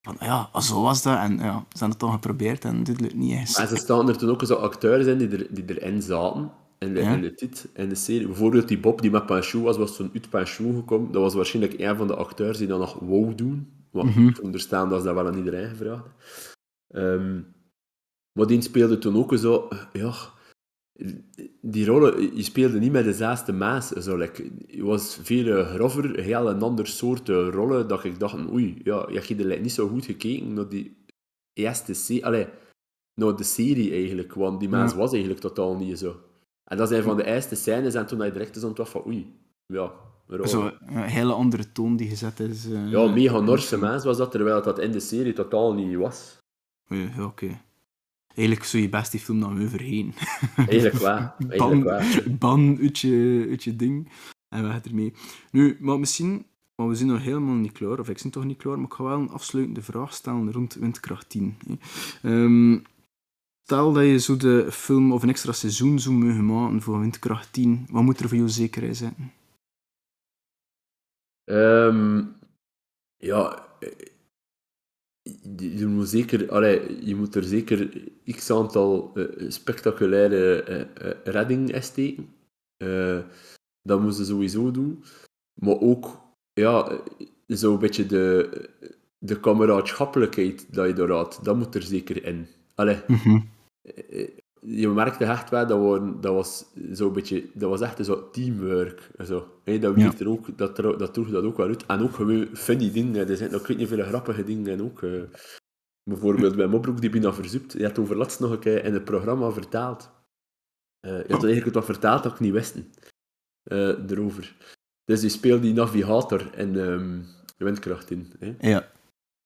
[0.04, 1.18] van ja, zo was dat.
[1.18, 3.58] En ja, ze hebben het toch geprobeerd en dit lukt niet eens.
[3.58, 6.52] Maar ze staan er toen ook zo acteurs in die, er, die erin zaten.
[6.78, 8.26] In de, in, de tit, in de serie.
[8.26, 11.12] Bijvoorbeeld die Bob die met pensioen was, was toen uit pensioen gekomen.
[11.12, 13.72] Dat was waarschijnlijk een van de acteurs die dat nog wou doen.
[13.90, 14.34] Wat mm -hmm.
[14.42, 16.06] onderstaan dat ze dat wel aan iedereen gevraagd.
[16.94, 17.54] Um,
[18.32, 19.68] maar die speelde toen ook zo...
[19.92, 20.14] Ja,
[21.60, 23.88] die rollen, je speelde niet met dezelfde maas.
[23.88, 28.80] Zo, like, je was veel grover, heel een ander soort rollen, dat ik dacht, oei,
[28.84, 31.04] ja, je hebt er niet zo goed gekeken naar die
[31.52, 32.46] eerste serie, allee,
[33.14, 36.20] naar de serie eigenlijk, want die maas was eigenlijk totaal niet zo.
[36.64, 39.36] En dat zijn van de eerste scènes, en toen hij direct is ontwacht van, oei,
[39.66, 39.92] ja,
[40.44, 42.66] Zo, een hele andere toon die gezet is.
[42.66, 46.38] Uh, ja, mega Norse maas was dat, terwijl dat in de serie totaal niet was.
[46.88, 47.60] Ja, oké.
[48.34, 50.14] Eigenlijk zou je best die film dan overheen.
[50.56, 51.34] Eigenlijk waar.
[51.48, 52.22] Eigenlijk waar.
[52.38, 54.08] Ban uit je, uit je ding.
[54.48, 55.12] En we gaan ermee.
[55.50, 56.46] Nu, maar misschien...
[56.76, 57.98] Maar we zijn nog helemaal niet klaar.
[57.98, 58.76] Of ik ben toch niet klaar.
[58.76, 61.58] Maar ik ga wel een afsluitende vraag stellen rond Windkracht 10.
[62.22, 62.82] Um,
[63.62, 67.52] stel dat je zo de film of een extra seizoen zou mogen maken voor Windkracht
[67.52, 67.86] 10.
[67.90, 69.32] Wat moet er voor jou zeker in zitten?
[71.44, 72.36] Um,
[73.16, 73.66] ja
[75.56, 81.82] je moet, zeker, allee, je moet er zeker x aantal uh, spectaculaire uh, uh, reddingen
[81.82, 82.28] steken.
[83.82, 85.04] dat moeten ze sowieso doen.
[85.54, 86.20] Maar ook,
[86.52, 87.00] ja,
[87.46, 88.50] zo'n beetje de,
[89.18, 92.46] de kameraadschappelijkheid dat je had, dat moet er zeker in.
[92.74, 93.52] Allee, mm
[94.66, 99.10] je merkte echt wel, dat, waren, dat was zo'n beetje, dat was echt zo teamwork.
[99.24, 99.48] Zo.
[99.64, 100.12] Hey, dat, ja.
[100.18, 101.86] er ook, dat, dat droeg dat ook wel uit.
[101.86, 103.28] En ook gewoon funny dingen.
[103.28, 104.80] Er zijn ook niet veel grappige dingen.
[104.80, 105.22] ook, uh,
[106.10, 107.72] bijvoorbeeld bij Mobroek, die bijna verzoekt.
[107.72, 110.10] Je had over laatst nog een keer in het programma vertaald.
[111.06, 112.76] Uh, je had eigenlijk wat vertaald dat ik niet wist.
[113.64, 114.56] Uh, erover.
[115.04, 118.32] Dus je speelt die navigator in um, Windkracht in.
[118.60, 118.90] Ja.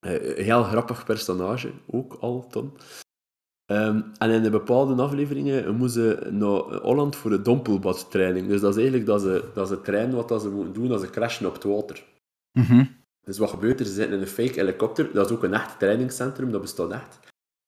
[0.01, 2.73] heel grappig personage, ook al, Ton.
[3.71, 8.49] Um, en in de bepaalde afleveringen moesten ze naar Holland voor de dompelbadtraining.
[8.49, 11.01] Dus dat is eigenlijk dat ze, dat ze trainen wat dat ze moeten doen als
[11.01, 12.05] ze crashen op het water.
[12.53, 12.97] Mm -hmm.
[13.25, 13.87] Dus wat gebeurt er?
[13.87, 15.13] Ze zitten in een fake helikopter.
[15.13, 17.19] Dat is ook een echt trainingscentrum, dat bestaat echt.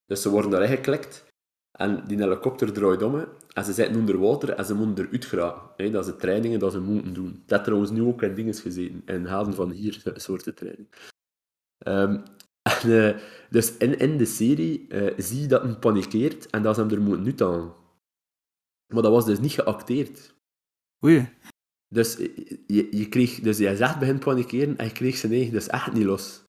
[0.06, 1.24] Dus ze worden daarin geklikt.
[1.70, 3.26] En die helikopter draait om.
[3.52, 5.92] En ze zitten onder water en ze moeten eruit geraken.
[5.92, 7.42] Dat zijn trainingen dat ze moeten doen.
[7.46, 9.02] Dat trouwens nu ook in dingen gezeten.
[9.06, 10.88] In haven van hier, soorten training.
[11.86, 12.22] Um,
[12.82, 13.16] en, uh,
[13.50, 16.90] dus in, in de serie uh, zie je dat hij panikeert en dat ze hem
[16.90, 17.72] er moeten uithalen.
[18.94, 20.34] Maar dat was dus niet geacteerd.
[21.04, 21.28] Oei.
[21.88, 22.16] Dus
[22.66, 25.92] je, je kreeg, dus jij zegt begint panikeren en je kreeg zijn eigen dus echt
[25.92, 26.42] niet los.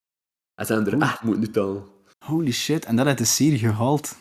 [0.56, 1.84] En ze hebben er echt moeten uithalen.
[2.26, 4.16] Holy shit, en dat had de serie gehaald.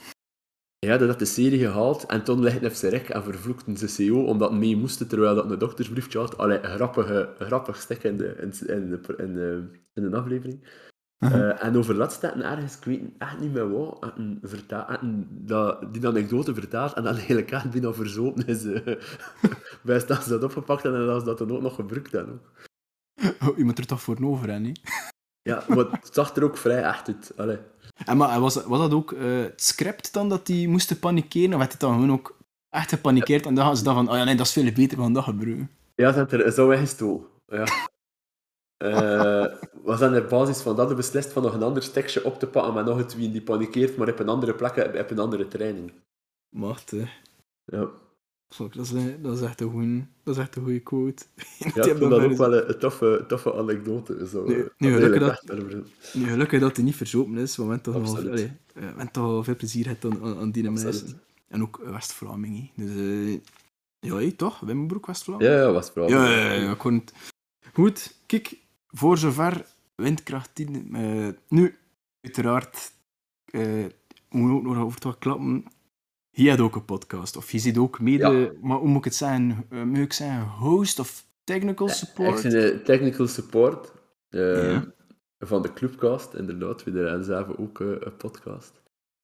[0.87, 3.88] Ja, dat had de serie gehaald en toen legde hij zijn rek en vervloekten ze
[3.88, 6.38] CEO omdat mee moesten terwijl dat een doktersbriefje had.
[6.38, 10.64] Allee, grappige, grappig stuk in de, in, in, de, in, de, in de aflevering.
[11.20, 16.06] Uh, en over ergens, ik weet echt niet meer wat, een vertaal, een, dat, die
[16.06, 18.64] anekdote vertaalt en dan eigenlijk echt bijna verzopen is.
[18.64, 18.76] Uh,
[19.83, 22.40] bij dat ze dat opgepakt en dat ze dat dan ook nog gebruikt hebben.
[23.42, 24.59] Oh, je moet er toch voor over, hè?
[24.59, 24.80] Niet?
[25.42, 27.33] ja, maar het zag er ook vrij echt uit.
[27.37, 27.59] Allee.
[28.04, 31.59] En maar was, was dat ook uh, het script dan dat die moesten panikeren, of
[31.59, 32.37] werd het dan gewoon ook
[32.68, 34.96] echt gepanikeerd en dan hadden ze dan van, oh ja, nee, dat is veel beter
[34.96, 35.70] dan dat gebruiken?
[35.94, 37.26] Ja, dat er zo weggestolen.
[37.46, 37.64] Ja.
[38.83, 39.47] Uh,
[39.85, 42.75] we zijn op basis van dat beslist van nog een ander tekstje op te pakken,
[42.75, 45.93] maar nog het wie die panikeert, maar op een andere plek, op een andere training.
[46.49, 47.05] Macht, hè.
[47.64, 47.88] Ja.
[48.49, 51.25] Fuck, dat, is, dat, is echt een goeie, dat is echt een goede quote.
[51.59, 54.27] Ja, ik vind dat ook wel een, toffe, toffe anekdote.
[54.29, 54.45] Zo.
[54.45, 55.59] Nu, nu, gelukkig dat,
[56.12, 59.45] nu gelukkig dat hij niet verzopen is, want we hebben toch, al, allee, toch al
[59.45, 61.21] veel plezier gehad aan, aan die mensen.
[61.49, 62.71] En ook West-Vlaming.
[62.77, 63.38] Dus uh,
[64.01, 64.61] ja, toch?
[64.61, 65.51] Wimmenbroek, West-Vlaming?
[65.51, 66.19] Ja, ja, West-Vlaming.
[66.19, 67.01] Ja, ja, ja, ja,
[67.73, 68.57] Goed, kijk,
[68.90, 70.96] voor zover windkracht 10.
[70.96, 71.79] Uh, nu,
[72.20, 72.92] uiteraard,
[73.50, 73.87] uh,
[74.29, 75.64] moet ook nog over wat klappen.
[76.31, 78.50] Je hebt ook een podcast, of je ziet ook mede, ja.
[78.61, 79.66] maar hoe moet ik het zeggen?
[79.70, 82.44] Uh, moet ik zeggen, host of technical support?
[82.44, 83.92] Ik de technical support
[85.38, 86.85] van de Clubcast, inderdaad.
[86.85, 88.83] We hebben zelf ook een podcast.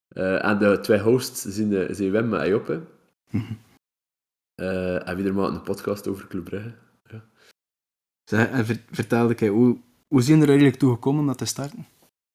[0.09, 2.81] en de twee hosts zijn, zijn Wim en Joppe.
[3.31, 3.59] Mm
[4.57, 6.74] en wie er maakt een podcast over Club Brugge.
[8.30, 11.86] Zeg, en vertelde ik, hoe, hoe zijn er eigenlijk toe gekomen om dat te starten?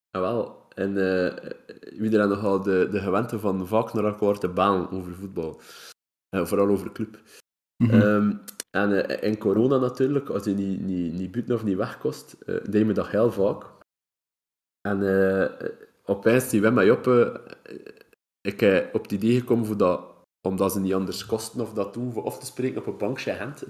[0.10, 0.68] Ja, wel.
[0.76, 1.34] En uh,
[2.00, 5.62] wie er nogal de, de gewente van vaak naar elkaar te baan over voetbal.
[6.36, 7.20] Uh, vooral over club.
[7.78, 8.02] Mm -hmm.
[8.02, 12.38] um, en uh, in corona natuurlijk, als je niet, niet, niet buiten of niet wegkost,
[12.46, 13.66] uh, deed me dat heel vaak.
[14.82, 15.00] En
[16.06, 17.08] opeens die Wim mij op,
[18.42, 20.04] ik op het idee gekomen voor dat,
[20.48, 23.64] omdat ze niet anders kosten of dat doen, of te spreken op een bankje hand.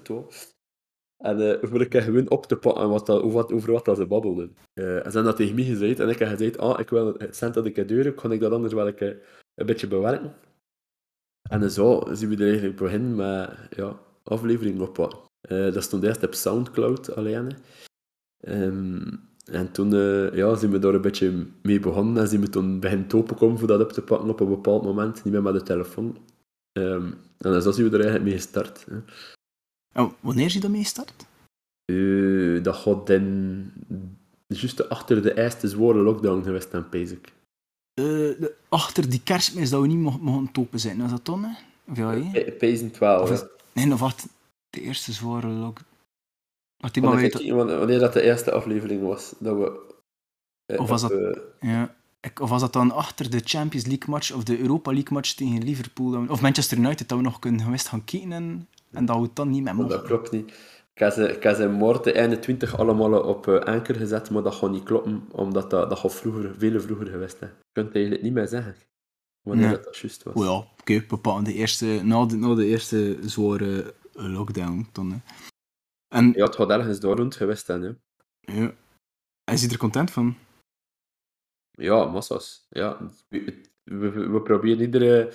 [1.21, 4.05] En uh, wil ik gewoon op te pakken wat over, wat, over wat dat ze
[4.05, 4.55] babbelden.
[4.73, 7.53] En ze dat tegen mij gezegd en ik heb gezegd, ah, ik wil het cent
[7.53, 9.17] dat ik deur kan ik dat anders wel een,
[9.65, 10.33] beetje bewerken.
[11.49, 15.19] En zo zien we er eigenlijk beginnen met ja, afleveringen oppakken.
[15.49, 17.51] Uh, dat stond eerst op Soundcloud alleen.
[18.47, 22.49] Um, en toen uh, ja, zijn we daar een beetje mee begonnen en zijn we
[22.49, 25.53] toen beginnen openkomen voor dat op te pakken op een bepaald moment, niet meer met
[25.53, 26.17] de telefoon.
[26.77, 28.85] Um, en zo zijn we er eigenlijk mee gestart.
[28.89, 28.97] Hè.
[29.91, 31.25] En wanneer is je daarmee start?
[31.85, 33.71] Uh, dat gaat dan
[34.47, 37.33] juist achter de eerste zware lockdown geweest dan Pezik.
[37.99, 41.55] Uh, achter die kerstmis dat we niet mochten, mochten topen zijn, was dat dan?
[41.89, 42.51] Of ja, he?
[42.51, 43.31] Pezen 12.
[43.31, 44.27] Of nee, of wat?
[44.69, 45.89] De eerste zware lockdown.
[46.77, 47.53] Wat die.
[47.53, 49.93] Wanneer dat de eerste aflevering was, dat we...
[50.65, 51.39] Eh, of was dat...
[51.59, 51.95] Ja.
[52.39, 55.63] Of was dat dan achter de Champions League match of de Europa League match tegen
[55.63, 56.25] Liverpool?
[56.27, 59.49] Of Manchester United, dat we nog kunnen geweest gaan kijken en en dat het dan
[59.49, 59.91] niet meer mogen.
[59.91, 60.49] Dat klopt niet.
[60.93, 64.55] Ik heb ze, ik heb ze morgen 21 allemaal op uh, anker gezet, maar dat
[64.55, 67.45] gaat niet kloppen, omdat dat, dat gaat vroeger, veel vroeger geweest hè.
[67.45, 68.75] Je kunt het eigenlijk niet meer zeggen.
[69.41, 69.79] Wanneer nee.
[69.79, 70.33] dat, juist was.
[70.33, 74.87] Oh ja, oké, okay, bepaald de eerste, na, de, na de eerste zware lockdown.
[74.91, 75.17] Dan, hè.
[76.07, 77.95] En, ja, het gaat ergens door rond geweest dan, ja.
[78.39, 78.73] Ja.
[79.43, 80.35] En is je er content van?
[81.71, 82.65] Ja, massas.
[82.69, 85.33] Ja, we, we, we proberen iedere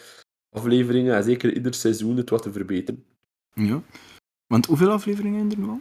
[0.48, 3.04] aflevering en zeker ieder seizoen het wat te verbeteren.
[3.60, 3.82] Ja.
[4.46, 5.80] Want hoeveel afleveringen zijn er nu al?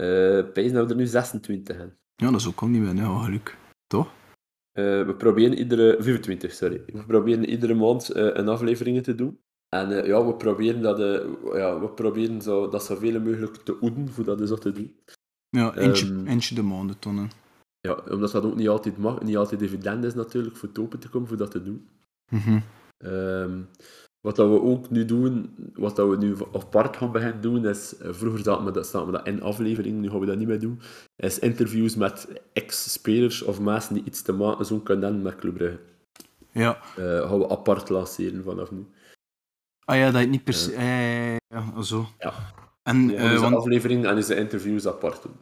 [0.00, 1.98] Uh, dat we er nu 26 hebben.
[2.14, 3.56] Ja, dat is ook al niet meer, hè, geluk.
[3.86, 4.06] Toch?
[4.06, 6.02] Uh, we proberen iedere...
[6.02, 6.82] 25, sorry.
[6.86, 9.40] We proberen iedere maand uh, een aflevering te doen.
[9.68, 10.98] En uh, ja, we proberen, dat,
[11.52, 14.96] ja, we proberen zo, dat zoveel mogelijk te oeden, voor dat zo te doen.
[15.48, 17.30] Ja, eentje, um, eentje de maanden tonnen.
[17.80, 20.98] Ja, omdat dat ook niet altijd mag, niet altijd evident is natuurlijk, voor het open
[20.98, 21.88] te komen, voor dat te doen.
[22.28, 22.62] Mm -hmm.
[22.98, 23.68] um,
[24.20, 27.96] wat dat we ook nu doen, wat dat we nu apart gaan beginnen doen, is,
[27.96, 30.48] eh, vroeger zaten we, dat, zaten we dat in afleveringen, nu gaan we dat niet
[30.48, 30.80] meer doen,
[31.16, 35.80] is interviews met ex-spelers of mensen die iets te maken zo kunnen met Club Brugge.
[36.52, 36.78] Ja.
[36.98, 38.86] Uh, gaan we apart lanceren vanaf nu.
[39.84, 40.72] Ah ja, dat niet per se...
[40.72, 42.06] Uh, ja, zo.
[42.18, 42.34] Ja.
[42.82, 43.54] En, ja, uh, want...
[43.54, 45.32] aflevering en is de interviews apart doen.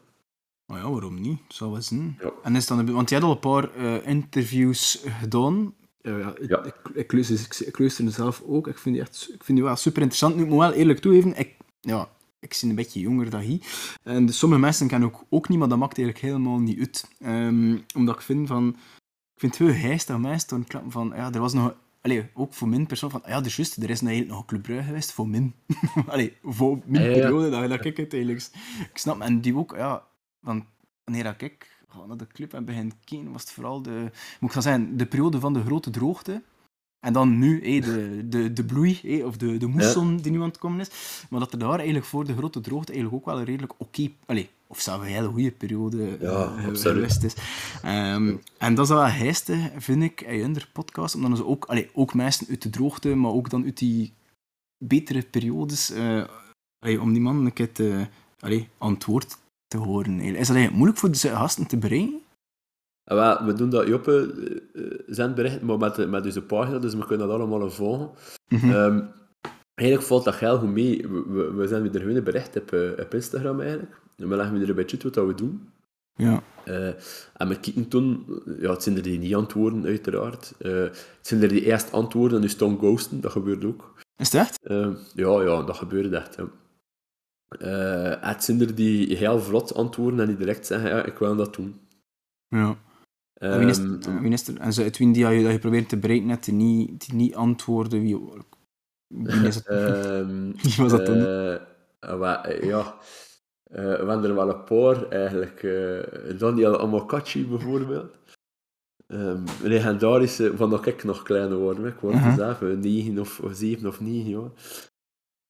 [0.66, 1.40] Oh ja, waarom niet?
[1.48, 2.18] Zou wel zijn.
[2.20, 2.32] Ja.
[2.42, 6.64] En is dan, want je hebt al een paar interviews gedaan ja, ja.
[6.64, 8.66] Ik, ik, luister, ik, luister zelf ook.
[8.66, 10.36] Ik vind die, echt, ik vind die wel super interessant.
[10.36, 12.08] Nu, ik moet wel eerlijk toegeven, ik, ja,
[12.40, 13.60] ik ben een beetje jonger dan hij.
[14.02, 17.08] En dus sommige mensen kennen ook, ook niet, maar dat maakt eigenlijk helemaal niet uit.
[17.24, 18.68] Um, omdat ik vind van...
[19.34, 21.12] Ik vind het heel heist dat mensen klappen van...
[21.16, 21.74] Ja, er was nog...
[22.00, 23.22] Allee, ook voor min persoon van...
[23.26, 25.54] Ja, dus juist, er is eigenlijk nog een Club geweest voor min.
[26.06, 28.48] allee, voor min periode dat, dat ik het eigenlijk...
[28.92, 30.06] Ik snap, en die ook, ja...
[30.42, 30.66] Van,
[31.04, 34.52] wanneer dat ik naar de club en begin kijken, was het vooral de, moet ik
[34.52, 36.42] gaan zeggen, de periode van de grote droogte.
[37.00, 40.38] En dan nu hey, de, de, de bloei, hey, of de, de moesson die nu
[40.38, 40.90] aan het komen is.
[41.30, 44.08] Maar dat er daar eigenlijk voor de grote droogte eigenlijk ook wel een redelijk oké,
[44.26, 47.34] okay, of zelfs een hele goede periode ja, uh, geweest is.
[47.84, 51.90] Um, en dat is wel heiste, vind ik, in de podcast, omdat ze ook, allee,
[51.92, 54.12] ook mensen uit de droogte, maar ook dan uit die
[54.84, 56.24] betere periodes, uh,
[56.78, 58.06] allee, om die man een keer te,
[58.40, 59.38] allee, antwoord
[59.68, 60.20] te horen.
[60.20, 62.20] Is dat eigenlijk moeilijk voor de gasten te bereiken?
[63.04, 64.34] Ja, we doen dat Joppe
[64.72, 68.10] uh, zendberichten, maar met, met deze pagina, dus we kunnen dat allemaal volgen.
[68.48, 68.70] Mm -hmm.
[68.70, 69.08] um,
[69.74, 71.08] eigenlijk valt dat heel goed mee.
[71.08, 74.00] We, we, we zijn weer gewoon bericht op, uh, op Instagram eigenlijk.
[74.16, 75.68] we leggen we er een beetje uit wat we doen.
[76.14, 76.42] Ja.
[76.64, 76.86] Uh,
[77.36, 78.26] en we kijken toen,
[78.60, 80.54] ja, het zijn er die niet antwoorden, uiteraard.
[80.58, 83.94] Uh, het zijn er die eerst antwoorden en dus dan ghosten, dat gebeurt ook.
[84.16, 84.58] Is het echt?
[84.62, 86.34] Uh, ja, ja, dat gebeurt echt.
[86.36, 86.44] Ja.
[88.20, 91.54] Het zijn er die heel vlot antwoorden en die direct zeggen, ja, ik wil dat
[91.54, 91.80] doen.
[92.48, 92.76] Ja.
[93.40, 96.54] Um, minister, minister, en zo, wie die je, dat je probeert te bereiken, net die
[96.54, 98.18] niet, die niet antwoorden, wie,
[99.08, 101.18] wie, is het, um, wie was dat dan?
[102.60, 102.98] ja...
[103.70, 105.62] Uh, we hebben er wel een paar, eigenlijk.
[105.62, 108.16] Uh, Daniel Amokachi bijvoorbeeld.
[109.06, 111.78] Um, legendarische, van dat ik nog kleiner word.
[111.78, 112.34] Ik word uh -huh.
[112.34, 114.50] zelf 9 of, 7 of 9 jaar.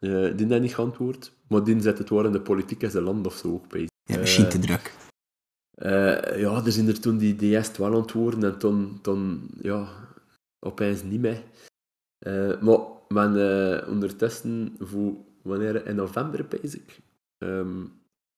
[0.01, 3.27] Uh, die heeft niet geantwoord, maar die zet het in de politiek in zijn land
[3.27, 3.89] of zo ook bij.
[4.03, 4.95] Ja, misschien te druk.
[6.39, 9.89] ja, er zijn er toen die, eerst wel antwoorden en toen, toen ja,
[10.59, 11.43] opeens niet meer.
[12.61, 17.01] maar men ondertussen, voor wanneer in november bezig.
[17.39, 17.93] Um,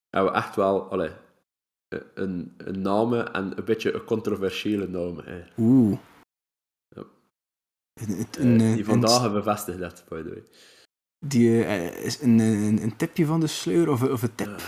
[0.09, 1.11] hebben we echt wel allee,
[2.13, 5.23] een, een naam en een beetje een controversiële naam.
[5.57, 5.99] Oeh.
[6.87, 7.03] Ja.
[7.93, 10.43] Een, een, uh, die vandaag hebben bevestigd dat, by the way.
[11.25, 14.61] Die uh, is een, een, een tipje van de sleur of, of een tip?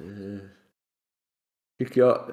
[0.00, 0.40] Uh,
[1.76, 2.24] ik ja,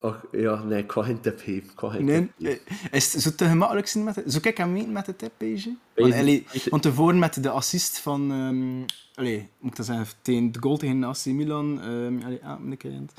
[0.00, 1.90] Och, ja, nee, ik ga geen tip geven.
[1.90, 4.22] Geen nee, tip is het zo te gemakkelijk zijn met de...
[4.26, 5.76] Zo kijk aan mee met de tippage?
[5.94, 8.30] Want, allee, want tevoren met de assist van...
[8.30, 10.06] Um, allee, moet ik dat zeggen?
[10.22, 11.84] Tegen de goal tegen AC Milan.
[11.84, 13.12] Um, allee, ah, de kind.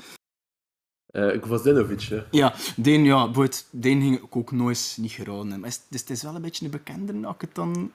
[1.12, 2.24] Uh, ik was hè?
[2.30, 3.32] Ja, die, ja,
[3.70, 5.60] die ging ik ook nooit niet geraden.
[5.60, 7.92] Maar is, dus het is wel een beetje een bekende als ik het dan...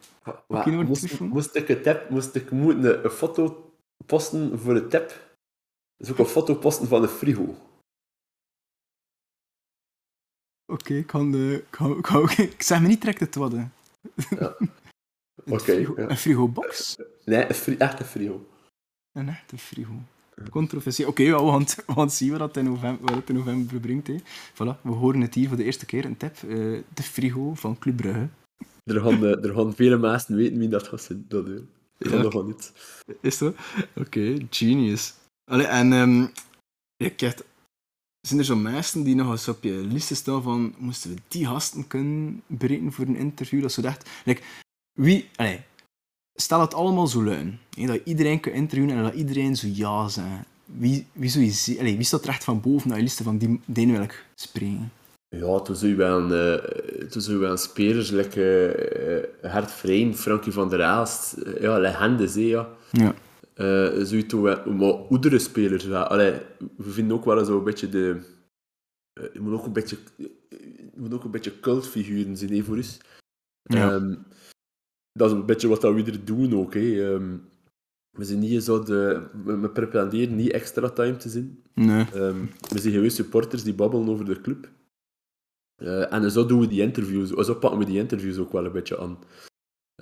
[0.47, 3.73] Wat, moest, moest, ik een tip, moest ik moeten een foto
[4.06, 5.36] posten voor de tip?
[5.97, 7.56] Dus ook een foto posten van de frigo.
[10.65, 11.63] Oké, okay, ik kan de...
[11.69, 13.73] Kan, kan, ik zeg me niet direct het worden.
[14.30, 14.56] Ja.
[15.45, 15.54] Oké.
[15.54, 16.10] Okay, ja.
[16.10, 16.95] Een frigobox?
[17.26, 18.47] Nee, een fri echte frigo.
[19.12, 20.02] Een echte frigo.
[20.50, 21.08] Controversie.
[21.08, 23.80] Oké, okay, ja, we, we gaan zien wat het in november, wat het in november
[23.80, 24.08] brengt.
[24.08, 24.17] Hè.
[24.54, 26.06] Voilà, we horen het hier voor de eerste keer.
[26.06, 26.41] Een tip.
[26.46, 28.28] Uh, de frigo van Club Brugge.
[28.84, 31.26] Er gaan, er gaan vele mensen weten wie dat zijn.
[31.28, 31.62] Dat, dat
[31.98, 32.72] ja, nog niet.
[33.22, 33.56] Is dat?
[33.96, 35.13] Oké, okay, genius.
[35.52, 36.32] Allee, en um,
[36.98, 37.46] ik heb
[38.28, 41.46] zijn er zo mensen die nog eens op je lijst staan van moesten we die
[41.46, 43.62] gasten kunnen bereiken voor een interview?
[43.62, 44.41] Dat ze dacht, like,
[45.00, 45.60] wie, allez,
[46.36, 50.28] stel het allemaal zo luin, dat iedereen kan interviewen en dat iedereen zo ja zegt.
[50.65, 53.62] Wie, wie, zou je, allez, wie staat recht van boven naar je lijst van die,
[53.65, 54.91] die wil ik spreken?
[55.30, 58.39] Ja, toen zou je wel een, uh, toen je wel spelers, like,
[59.41, 62.69] uh, Hert Vrein, Frankie van der Aalst, uh, ja, legendes, ja.
[62.91, 63.13] Ja.
[63.56, 66.04] Uh, zoiets maar oudere spelers wel.
[66.04, 66.34] Allee,
[66.78, 68.19] we vinden ook wel zo een beetje de...
[69.19, 72.76] Uh, je moet ook een beetje, je moet ook een beetje cultfiguren zijn hè, voor
[72.76, 72.98] ons.
[73.63, 73.91] Ja.
[73.91, 74.26] Um,
[75.13, 76.73] dat is een beetje wat we er doen ook.
[76.73, 76.80] Hè.
[76.80, 77.52] Um,
[78.17, 79.28] we zijn niet zo de...
[79.43, 81.63] We, we pretenderen niet extra time te zien.
[81.73, 82.06] Nee.
[82.15, 84.69] Um, we zijn gewoon supporters die babbelen over de club.
[85.82, 87.30] Uh, en zo doen we die interviews.
[87.30, 89.17] Zo pakken we die interviews ook wel een beetje aan.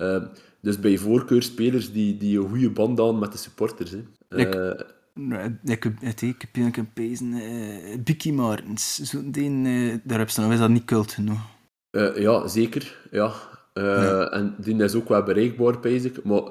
[0.02, 0.24] Uh,
[0.62, 3.92] dus bij voorkeur spelers die, die een goede band aan met de supporters.
[3.92, 4.04] Hè.
[4.38, 9.62] Ik, uh, ik, ik, ik heb een pezen, uh, Bicky Martens, zo, die,
[10.04, 11.40] daar heb je nog, is dat niet cult genoeg?
[12.16, 13.08] Ja, zeker.
[13.12, 13.34] Ja.
[13.74, 14.32] Ja.
[14.32, 16.24] En die is ook wel bereikbaar, ik.
[16.24, 16.44] Maar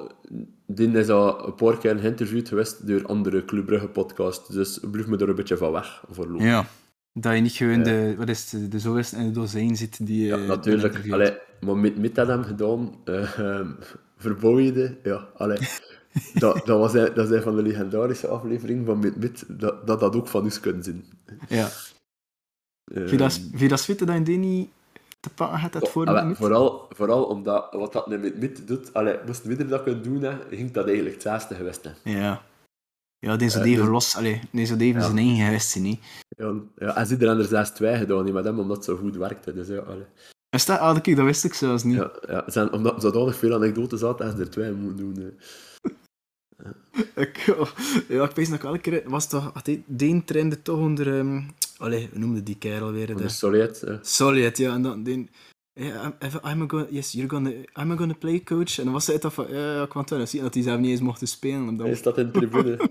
[0.65, 4.49] die is al een paar keer geïnterviewd geweest door andere Club Brugge podcasts.
[4.49, 6.45] Dus blijf me er een beetje van weg voorlopig.
[6.45, 6.65] Ja.
[7.13, 10.25] Dat je niet gewoon de, wat is het, de zoveelste in de dozijn zit die...
[10.25, 11.11] Ja, natuurlijk.
[11.11, 13.61] Allee, maar met, met dat hem gedaan, uh,
[14.17, 15.57] verbouwde, ja, allee.
[16.33, 19.99] dat, dat, was, dat is een van de legendarische afleveringen van Mit Mit, dat, dat
[19.99, 21.05] dat ook van ons kunnen zien.
[21.49, 21.69] Ja.
[22.85, 24.69] Uh, vind je dat spitten dat je die niet
[25.21, 29.17] te pakken had dat voor allee, vooral, vooral omdat wat dat met Mit doet, allee,
[29.25, 31.83] moest we dat kunnen doen, hè, ging dat eigenlijk het zesde geweest.
[31.83, 31.91] Hè.
[32.03, 32.41] Ja.
[33.19, 35.05] Ja, deze uh, even dus, los, allee, deze even ja.
[35.05, 35.99] zijn eigen geweest niet.
[36.37, 38.97] Ja, ja, en ze er anders 6 2 gedaan, niet met hem, omdat het zo
[38.97, 39.53] goed werkte.
[39.53, 40.05] Dus ja, allee.
[40.49, 41.97] Is dat, ah, dat wist ik zelfs niet.
[41.97, 45.33] Ja, ja zijn, omdat er zodanig veel anekdotes had, dat ze er twee moeten doen.
[47.15, 47.37] Ik,
[48.07, 51.47] ja, ik weet nog elke keer, was toch, had die, die trende toch onder, um,
[51.81, 53.29] allee, hoe noemde die kerel weer?
[53.29, 53.83] Soliet.
[53.85, 53.99] Ja.
[54.01, 55.29] Soliet, ja, en dan, die,
[55.73, 58.77] yeah, I'm, I'm gonna, yes, you're gonna, I'm gonna play coach.
[58.77, 60.89] En dan was hij toch van, ja, ja, ik wel zien dat hij zelf niet
[60.89, 61.77] eens mocht spelen.
[61.77, 62.77] Hij staat in de tribune.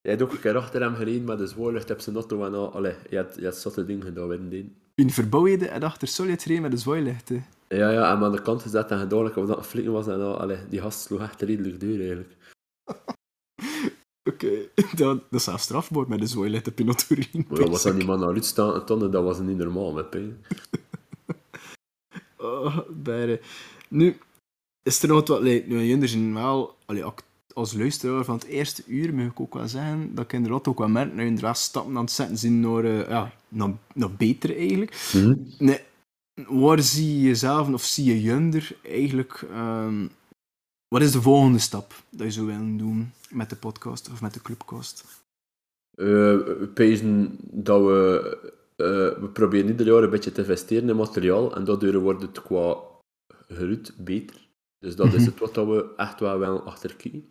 [0.00, 2.54] Jij hebt ook een keer achter hem gereden met de zwaarlucht, heb ze auto en
[2.54, 6.62] al, allee, je hebt zotte dingen gedaan, weet je in verbouwde en achter Solid gereden
[6.62, 7.46] met de zwaailichten.
[7.68, 10.40] Ja, ja, en aan de kant gezet en gedaan omdat het flikken was en al,
[10.40, 12.36] allee, die gast sloeg echt redelijk duur eigenlijk.
[14.28, 14.70] Oké, okay.
[14.96, 17.46] dat, dat is zelfs strafbaar met de zwaailichten Pinoturin.
[17.48, 20.44] Maar ja, was dat die man naar tonnen, dat was niet normaal met pijn.
[22.36, 23.40] oh, bijre.
[23.88, 24.16] Nu,
[24.82, 25.38] is er nog wat...
[25.38, 27.04] Allee, nu, zijn wel allee,
[27.52, 30.78] als luisteraar van het eerste uur, mag ik ook wel zeggen, dat ik inderdaad ook
[30.78, 34.12] wel merk dat je inderdaad stappen aan het zetten zijn naar, uh, ja, naar, naar
[34.12, 35.10] beter eigenlijk.
[35.12, 35.34] Mhm.
[35.58, 35.80] Nee,
[36.48, 39.46] waar zie je jezelf, of zie je Junder eigenlijk...
[39.50, 40.06] ehm,
[40.88, 44.34] wat is de volgende stap dat je zou willen doen met de podcast of met
[44.34, 45.04] de clubcast?
[45.96, 46.06] Eh,
[46.60, 48.38] we pezen dat we...
[48.76, 52.42] eh, we proberen ieder jaar een beetje te investeren in materiaal en daardoor wordt het
[52.42, 52.76] qua
[53.48, 54.46] geluid beter.
[54.78, 55.24] Dus dat is Mhm.
[55.30, 57.28] het wat dat we echt wel willen achterkijken.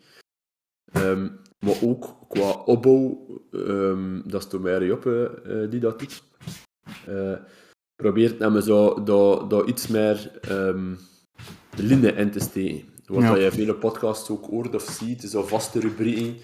[0.92, 1.28] Ehm,
[1.58, 6.22] maar ook qua opbouw, ehm, dat is Tomer Joppe eh, die dat doet.
[7.06, 7.34] Eh
[8.02, 10.94] probeert namelijk zo dat, dat iets meer ehm
[11.76, 12.88] lijnen in te steken.
[13.08, 13.30] Wat Ja.
[13.32, 16.36] dat je vele podcasts ook hoort of ziet, zo vaste rubrieken.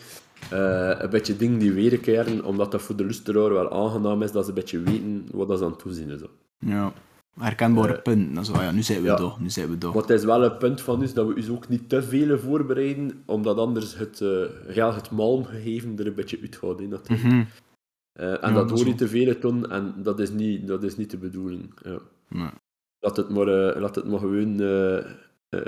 [0.50, 4.42] eh, een beetje dingen die weerkeren, omdat dat voor de luisteraar wel aangenaam is, dat
[4.44, 6.20] ze een beetje weten wat dat ze aan het toezien is.
[6.58, 6.92] Ja,
[7.40, 8.54] herkenbare Eh, punten.
[8.54, 9.16] Ah ja, nu zijn we ja.
[9.16, 9.92] daar, nu zijn we daar.
[9.92, 13.22] Wat is wel een punt van is dat we dus ook niet te veel voorbereiden,
[13.26, 16.78] omdat anders het, eh ja, het malmgegeven er een beetje uitgaat.
[16.78, 17.28] hè, natuurlijk.
[17.28, 17.44] Mhm.
[18.12, 20.66] Eh, en Ja, dat dat is hoor je te veel doen en dat is niet,
[20.66, 21.72] dat is niet de bedoeling.
[21.82, 21.98] Ja.
[22.28, 22.48] Nee.
[23.00, 23.46] Laat, het maar,
[23.80, 24.60] laat het maar gewoon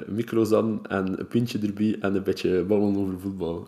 [0.07, 3.67] micro's aan en een pintje erbij en een beetje babbelen over voetbal.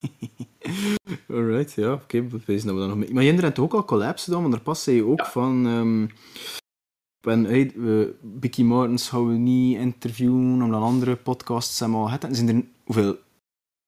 [1.28, 3.12] Alright, ja, oké, we wezen dat we dan nog mee.
[3.14, 5.30] Maar Jinder had ook al collabs gedaan, want daar past zei je ook Ja.
[5.30, 5.66] van.
[5.66, 6.06] ehm
[7.20, 7.72] when, hey,
[8.22, 12.24] Bicky Martens gaan we niet interviewen, omdat andere podcasts zijn al het.
[12.24, 13.16] En zijn er hoeveel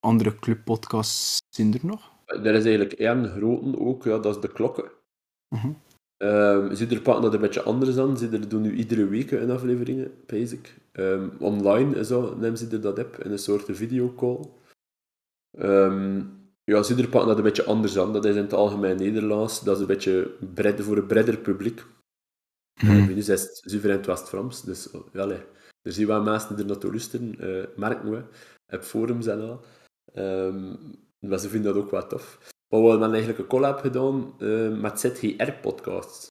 [0.01, 2.13] andere clubpodcasts zijn er nog?
[2.27, 4.91] Er is eigenlijk één grote ook, ja, dat is de klokken.
[5.49, 5.73] Mhm.
[6.19, 8.19] Ze er pakken dat een beetje anders aan.
[8.19, 10.75] Ze er doen nu iedere week een afleveringen, basic.
[10.93, 14.41] Ehm online en zo nemen ze er dat op in een soort videocall.
[15.59, 16.23] Ehm
[16.65, 18.13] ja, er pakken dat een beetje anders aan.
[18.13, 19.61] Dat is in het algemeen Nederlands.
[19.61, 21.85] Dat is een beetje bred, voor een breder publiek.
[22.83, 23.07] Mhm.
[23.07, 25.43] Nu is het zuiver West-Frans, dus oh, ja, allee.
[25.83, 28.23] er zijn wel mensen die er naartoe luisteren, eh, merken we,
[28.77, 29.65] op forums en al.
[31.19, 32.53] Maar ze vinden dat ook wel tof.
[32.75, 36.27] Maar we hebben eigenlijk een collab gedaan eh, met ZGR-podcasts.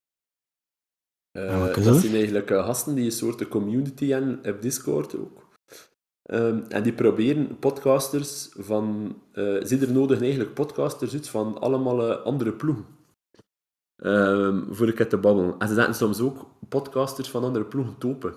[1.31, 5.47] Eh, is dat zijn eigenlijk eh, gasten die een soort community hebben op Discord ook.
[6.23, 9.15] Ehm, en die proberen podcasters van...
[9.33, 12.85] ze er nodig eigenlijk podcasters uit van allemaal andere ploegen.
[13.95, 15.59] Ehm, voor ik te babbelen.
[15.59, 18.33] En ze zetten soms ook podcasters van andere ploegen topen.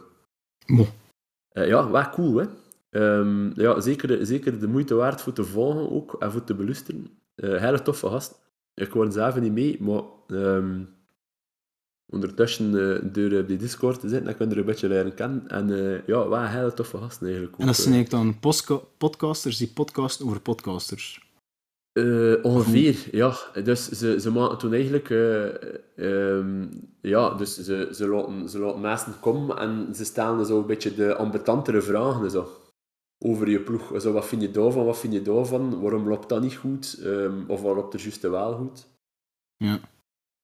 [0.66, 0.86] Mo.
[1.48, 2.46] Ja, wel cool, hè.
[2.90, 7.24] Ehm, ja, zeker, zeker de moeite waard voor te volgen ook en voor te beluisteren.
[7.36, 8.44] Eh hele toffe gast.
[8.74, 10.84] Ik hoor zelf niet mee, maar ehm,
[12.06, 15.14] ondertussen eh, door op die Discord te zitten, dan kun je er een beetje leren
[15.14, 15.48] kennen.
[15.48, 17.60] En eh, ja, wel hele toffe gasten eigenlijk ook.
[17.60, 18.54] En dat zijn eigenlijk dan
[18.98, 21.26] podcasters die podcasten over podcasters.
[21.92, 23.36] Eh, ongeveer, ja.
[23.64, 25.10] Dus ze, ze maken toen eigenlijk...
[25.10, 26.66] eh, ehm,
[27.00, 30.94] ja, dus ze, ze, laten, ze laten mensen komen en ze stellen zo een beetje
[30.94, 32.48] de ambetantere vragen en zo.
[33.18, 34.00] Over je ploeg.
[34.00, 35.80] Zo, wat vind je daarvan, wat vind je daarvan?
[35.80, 36.98] Waarom loopt dat niet goed?
[37.02, 38.86] Ehm, of wat loopt er juist wel goed?
[39.56, 39.80] Ja.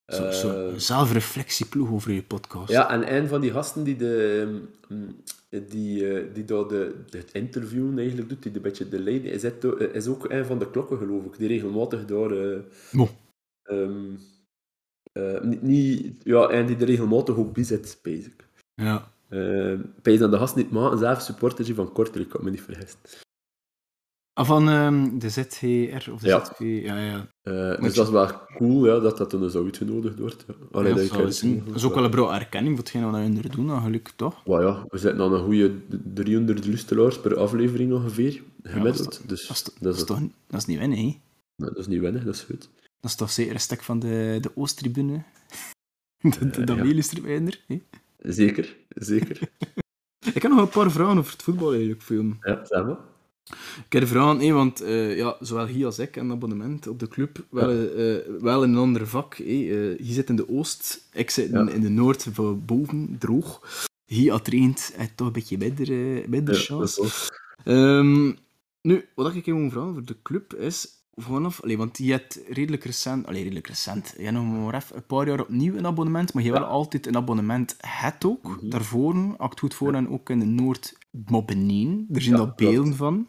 [0.07, 2.71] Zo, zo, Eh, een zelfreflectieploeg over je podcast.
[2.71, 4.47] Ja, en een van die gasten die, de,
[4.89, 5.17] mm,
[5.69, 9.43] die, eh, die daar de, het interview eigenlijk doet, die een beetje de lady is,
[9.43, 12.05] het, eh, is ook een van de klokken, geloof ik, die regelmatig
[13.63, 14.15] ehm,
[15.13, 18.47] eh, niet, niet, ja, en die er regelmatig ook bij zit, basic.
[18.75, 19.12] Ja.
[19.33, 22.99] Uh, Pijs dat de gast niet maken, zelf supporters van Kortrijk, ik me niet vergissen.
[24.33, 26.45] Ah, van ehm, de ZGR of de Ja.
[26.45, 27.27] ZV, ja, ja.
[27.43, 30.45] Eh, dus je- dat is wel cool, ja, dat dat dan zo uitgenodigd wordt.
[30.49, 30.55] Ja.
[30.71, 31.65] Allee, dat dat, zien.
[31.75, 34.47] is ook wel een bro erkenning voor hetgeen wat we er doen, eigenlijk, toch?
[34.47, 35.73] Maar ja, we zitten aan een goede
[36.15, 39.05] 300 luisteraars per aflevering ongeveer, gemiddeld.
[39.05, 41.21] dat is dus Dat is, dat, is, toch niet- dat is niet winnen, hè?
[41.57, 42.69] dat is niet wennen, dat is goed.
[43.01, 45.23] Dat is toch zeker een stuk van de, de Oosttribune?
[46.67, 46.75] ja.
[46.75, 47.83] meeluistert mij er, hè?
[48.23, 49.41] Zeker, zeker.
[50.35, 52.37] Ik heb nog een paar vragen over het voetbal, eigenlijk, film.
[52.41, 52.99] ja, zeg maar.
[53.87, 57.09] Ik heb vragen, hè, want eh, ja, zowel hier als ik een abonnement op de
[57.09, 59.35] club, wel, eh, wel in een ander vak.
[59.35, 61.71] Eh, hier zit in de Oost, ik zit in, Ja.
[61.73, 63.61] in de Noord, van boven, droog.
[64.29, 67.03] Had traint, hij toch een beetje minder, eh, minder Ja, chance.
[67.03, 67.31] is
[67.65, 68.33] Ehm,
[68.83, 72.41] nu, wat ik even wil vragen voor de club is, vanaf, allee, want je hebt
[72.49, 75.87] redelijk recent, allee, redelijk recent, je hebt nog maar even een paar jaar opnieuw een
[75.87, 76.59] abonnement, maar je Ja.
[76.59, 78.69] wel altijd een abonnement, het ook, Mhm.
[78.69, 82.97] daarvoor, het goed voor en ook in de Noord, maar beneden, er zijn Ja, beelden
[82.97, 83.27] van,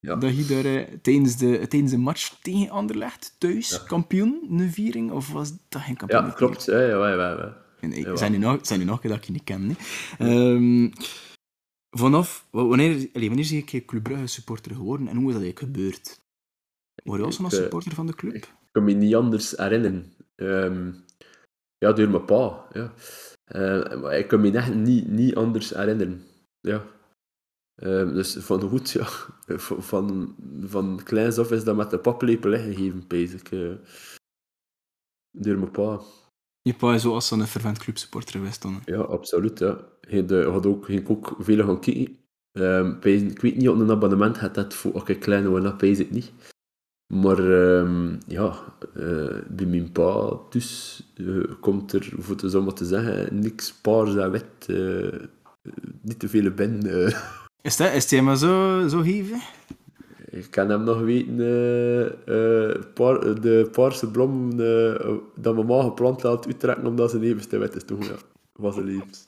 [0.00, 0.16] Ja.
[0.16, 5.10] dat je daar eh, tijdens, de, tijdens de match tegen Anderlecht, thuis, kampioen, een viering,
[5.10, 6.24] of was dat geen kampioen?
[6.24, 6.64] Ja, klopt.
[6.64, 9.76] Ja, ja, ja, ja, zijn nu nog, zijn nu nog dat ik je niet ken.
[10.18, 10.90] Ehm,
[11.90, 15.34] vanaf, wa- wanneer, allee, wanneer zie ik je Club Brugge supporter geworden en hoe is
[15.34, 16.24] dat eigenlijk gebeurd?
[17.04, 18.34] Word je al Ik, zo'n eh, supporter van de club?
[18.34, 20.12] Ik kan me niet anders herinneren.
[20.34, 20.92] Ehm,
[21.78, 22.66] ja, door mijn pa.
[22.72, 22.92] Ja.
[23.44, 26.22] Eh, maar ik kan me echt niet, niet anders herinneren.
[26.60, 26.84] Ja.
[27.82, 29.06] Um, dus van goed, ja,
[29.90, 33.50] van, van kleins af is dat met de paplepel gegeven, pees ik.
[33.50, 33.74] Uh,
[35.30, 36.00] door mijn pa.
[36.62, 38.82] Je pa is zoals een fervent clubsupporter geweest dan?
[38.84, 39.58] Ja, absoluut.
[39.58, 39.88] Ja.
[40.00, 42.18] Hij had ook, ging ook veel gaan kijken.
[42.52, 45.76] Um, ik weet niet of een abonnement had dat voor als ik klein was, dat
[45.76, 46.32] pees ik niet.
[47.06, 48.54] Maar um, ja,
[48.96, 53.72] uh, bij mijn pa dus uh, komt er, voor het zo maar te zeggen, niks
[53.72, 54.44] paars en wit.
[54.66, 55.12] Uh,
[56.00, 56.82] niet te veel ben.
[57.62, 57.92] Is dat?
[57.92, 59.02] Is maar zo, zo?
[60.30, 61.36] Ik kan hem nog weten,
[63.40, 64.56] de paarse bloem
[65.36, 67.84] dat mijn ma geplant laat uittrekken omdat ze te wit is.
[67.84, 68.16] Toen ja,
[68.52, 69.26] was het liefst.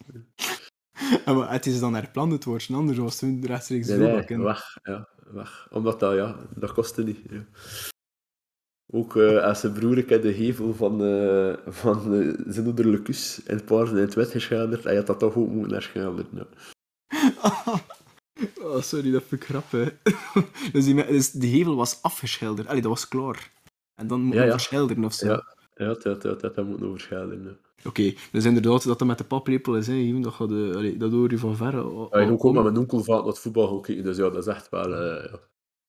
[1.24, 4.79] En maar het is dan herpland het woordje, anders was het rechtstreeks nee, nee, weg,
[4.83, 5.68] ja, weg.
[5.70, 7.18] Omdat dat, ja, dat kostte niet.
[7.31, 7.45] Ja.
[8.93, 13.43] Ook uh, als zijn broer ik de gevel van, uh, van uh, zijn moeder kus
[13.43, 16.31] in het paars in het wit geschilderd, hij had dat toch ook moeten herschilderen.
[16.33, 16.47] Ja.
[18.61, 19.95] Oh, sorry, dat vind ik grappig.
[20.72, 22.68] dus, die, dus de gevel was afgeschilderd.
[22.68, 23.53] Allee, dat was klaar.
[23.95, 25.26] En dan moet je ja, verschilderen of zo.
[25.26, 27.59] Ja, ja dat, dat, dat, dat moet overschilderen.
[27.79, 29.87] Oké, okay, dus inderdaad dat dat met de paplepel is.
[29.87, 30.20] Hè.
[30.20, 31.85] Dat, gaat, allee, dat hoor je van verre.
[31.85, 34.31] Oh, ja, ik ook met mijn onkel vaak naar het voetbal gaan kijken, dus ja,
[34.31, 34.89] dat is echt wel...
[34.91, 35.41] ja.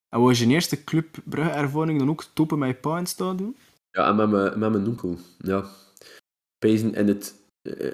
[0.09, 3.55] En was je eerste Club Brugge-ervaring dan ook toppen met je pa in het stadion?
[3.91, 5.17] Ja, en met mijn, met mijn onkel.
[5.37, 5.65] Ja.
[6.57, 7.35] Pezen in het...
[7.61, 7.91] Uh,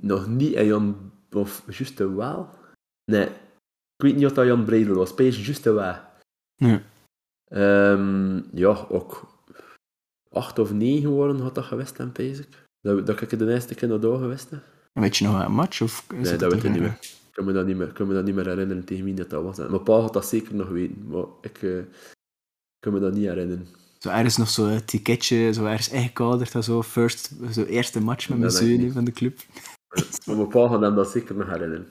[0.00, 1.12] nog niet en Jan...
[1.32, 2.48] Of juist wel?
[3.04, 3.26] Nee.
[3.96, 5.14] Ik weet niet of dat Jan Breidel was.
[5.14, 5.96] Pezen juist wel.
[6.54, 6.82] Ja.
[7.92, 9.32] Um, ja, ook...
[10.30, 12.42] Acht of negen geworden had dat geweest, en pees
[12.84, 14.60] Dat, dat ik de eerste keer naar daar geweest heb.
[14.92, 15.80] Weet je nog een match?
[15.80, 16.98] Of nee, dat weet ik niet meer
[17.34, 19.42] kan me dat niet meer, kan me dat niet meer herinneren tegen wie dat, dat
[19.42, 19.56] was.
[19.56, 21.82] Mijn pa had dat zeker nog weten, maar ik uh,
[22.78, 23.66] kan me dat niet herinneren.
[23.98, 28.50] Zo ergens nog zo'n ticketje, zo ergens ingekaderd zo, first, zo eerste match met mijn
[28.50, 29.38] zoon van de club.
[30.26, 31.86] maar mijn pa hem dat zeker nog herinneren.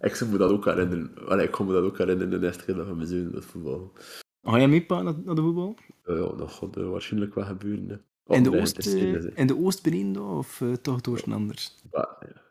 [0.00, 1.10] Ik zou me dat ook herinneren.
[1.28, 3.44] Allee, ik kon me dat ook herinneren de eerste keer dat van mijn zoon dat
[3.44, 3.92] voetbal.
[4.42, 5.76] Ga je mee, pa, naar, de voetbal?
[6.04, 8.04] Uh, ja, dat gaat uh, waarschijnlijk wel gebeuren.
[8.28, 8.86] In de, Oost,
[9.34, 11.74] in de Oost of toch door een anders?
[11.92, 12.46] Ja, ja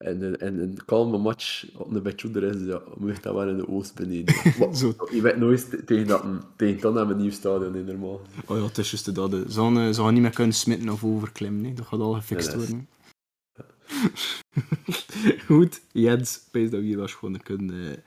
[0.00, 3.68] en, en een kalme match op een beetje is, ja, moet dat wel in de
[3.68, 4.34] oost beneden.
[4.76, 4.94] Zo.
[5.10, 6.24] Je weet nooit tegen dat
[6.56, 8.20] tegen dan hebben een nieuw stadion in normaal.
[8.46, 9.30] Oh ja, het is juist dat.
[9.30, 11.62] Ze gaan, ze gaan niet meer kunnen smitten of overklimmen.
[11.62, 11.74] Nee.
[11.74, 12.88] Dat gaat al gefixt worden.
[15.46, 18.02] Goed, Jens, spijt dat we hier was gewoon kunnen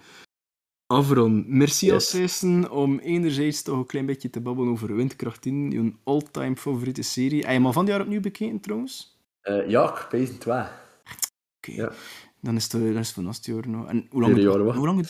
[0.87, 1.57] afronden.
[1.57, 1.93] Merci yes.
[1.93, 7.01] als om enerzijds toch een klein beetje te babbelen over Windkracht 10, je all-time favoriete
[7.01, 7.39] serie.
[7.39, 9.17] Heb je hem al van het jaar opnieuw bekeken trouwens?
[9.43, 10.55] Uh, ja, ik het 2.
[10.57, 11.75] Okay.
[11.75, 11.91] Ja.
[12.39, 13.87] Dan is het, het van naast jaar nog.
[13.87, 15.07] En hoe lang, hoe, lang,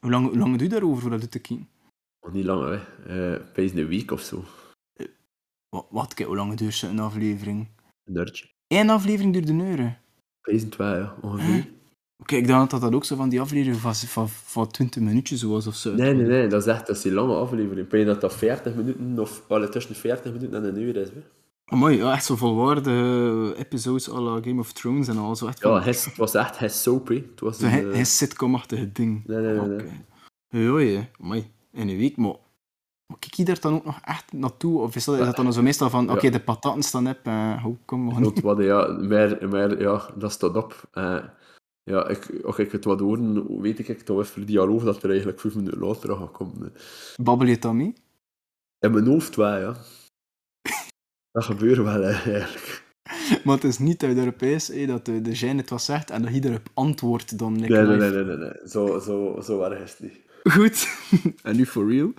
[0.00, 1.68] hoe, lang, hoe lang doe je daarover voor dat te kijken?
[2.32, 3.34] Niet lang, hè.
[3.36, 4.44] Uh, een week of zo.
[4.96, 5.06] Uh,
[5.68, 7.68] wat, wat kijk, hoe lang duurt een aflevering?
[8.04, 8.48] Een uurtje.
[8.66, 10.00] Eén aflevering duurt een uur?
[10.40, 11.54] Pees twee, ja, ongeveer.
[11.54, 11.64] Huh?
[12.20, 15.42] Oké, ik dacht dat dat ook zo van die aflevering van, van, van 20 minuutjes
[15.42, 15.94] was of zo.
[15.94, 17.92] Nee, nee, nee, dat is echt dat is die lange aflevering.
[17.92, 21.08] Ik dat dat 40 minuten of alle tussen 40 minuten en een uur is.
[21.08, 21.22] Hè.
[21.76, 25.36] Mooi, ja, echt zo volwaardige episodes à la Game of Thrones en al.
[25.36, 27.92] Zo echt ja, het was echt his soap, Het was een, uh...
[27.92, 29.22] his sitcom-achtige ding.
[29.26, 29.78] Nee, nee, nee.
[30.50, 30.86] Okay.
[30.86, 31.50] Ja, mooi.
[31.72, 32.34] In een week, maar...
[33.06, 34.80] maar kijk je daar dan ook nog echt naartoe?
[34.80, 37.18] Of is dat, is dat dan zo meestal van, oké, okay, de pataten staan op,
[37.26, 38.40] uh, hoe kom we niet?
[38.40, 40.88] Wat, ja, meer, meer, ja, dat staat op.
[40.94, 41.16] Uh,
[41.90, 45.08] ja, ik, als ik het wat hoor, weet ik toch even die over dat er
[45.10, 46.72] eigenlijk vijf minuten later gaat komen.
[47.22, 47.94] Babbel je mee?
[48.78, 49.76] In mijn hoofd wel, ja.
[51.30, 52.88] Dat gebeurt wel eigenlijk.
[53.44, 56.30] Maar het is niet uit Europees hè, dat de, de het was zegt en dat
[56.30, 58.52] hij erop antwoordt dan nee, nee, nee, nee, nee, nee.
[58.68, 60.20] Zo, zo, zo erg is het niet.
[60.42, 60.88] Goed,
[61.42, 62.12] en nu for real.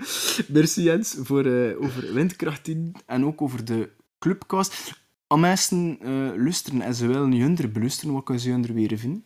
[0.48, 5.04] Merci Jens voor, uh, over Windkracht 10 en ook over de clubcast.
[5.28, 9.26] Als mensen uh, en ze willen Junder belusteren, wat kunnen ze Junder weer vinden?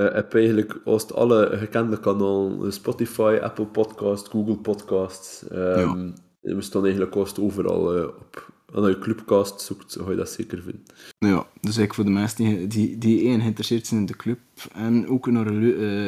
[0.00, 5.44] Uh, heb eigenlijk als alle gekende kanalen, Spotify, Apple Podcast, Google Podcasts.
[5.52, 6.54] Um, ja.
[6.54, 10.84] We staan eigenlijk overal uh, op als je clubcast zoekt, ga je dat zeker vinden.
[11.18, 14.38] Ja, dus eigenlijk voor de mensen die, die, die één geïnteresseerd zijn in de club
[14.72, 16.06] en ook naar een uh,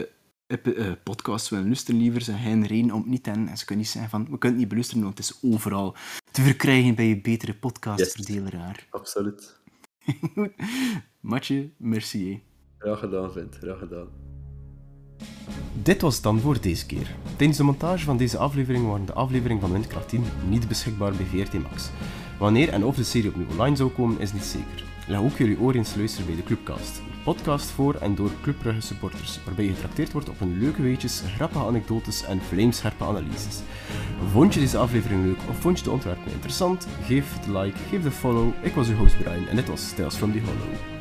[0.65, 3.93] uh, podcast willen luisteren liever, zijn geen reden om niet en, en ze kunnen niet
[3.93, 5.97] zeggen van, we kunnen het niet beluisteren, want het is overal
[6.31, 8.77] te verkrijgen bij je betere podcastverdelaar.
[8.77, 9.61] Yes, absoluut.
[11.21, 12.43] Matje, merci.
[12.83, 13.57] Graag gedaan, Vint.
[13.61, 14.07] Graag gedaan.
[15.83, 17.15] Dit was het dan voor deze keer.
[17.37, 21.27] Tijdens de montage van deze aflevering waren de aflevering van Windkracht 10 niet beschikbaar bij
[21.27, 21.91] VRT Max.
[22.39, 24.85] Wanneer en of de serie opnieuw online zou komen is niet zeker.
[25.07, 26.99] Leg ook jullie oor eens luisteren bij de Clubcast.
[26.99, 30.83] Een podcast voor en door Club Brugge supporters, waarbij je getrakteerd wordt op een leuke
[30.83, 33.61] weetjes, grappige anekdotes en vlijmscherpe analyses.
[34.33, 36.87] Vond je deze aflevering leuk of vond je de ontwerpen interessant?
[37.05, 38.53] Geef de like, geef de follow.
[38.63, 40.92] Ik was uw host Brian en dit was Tales from the Hollow.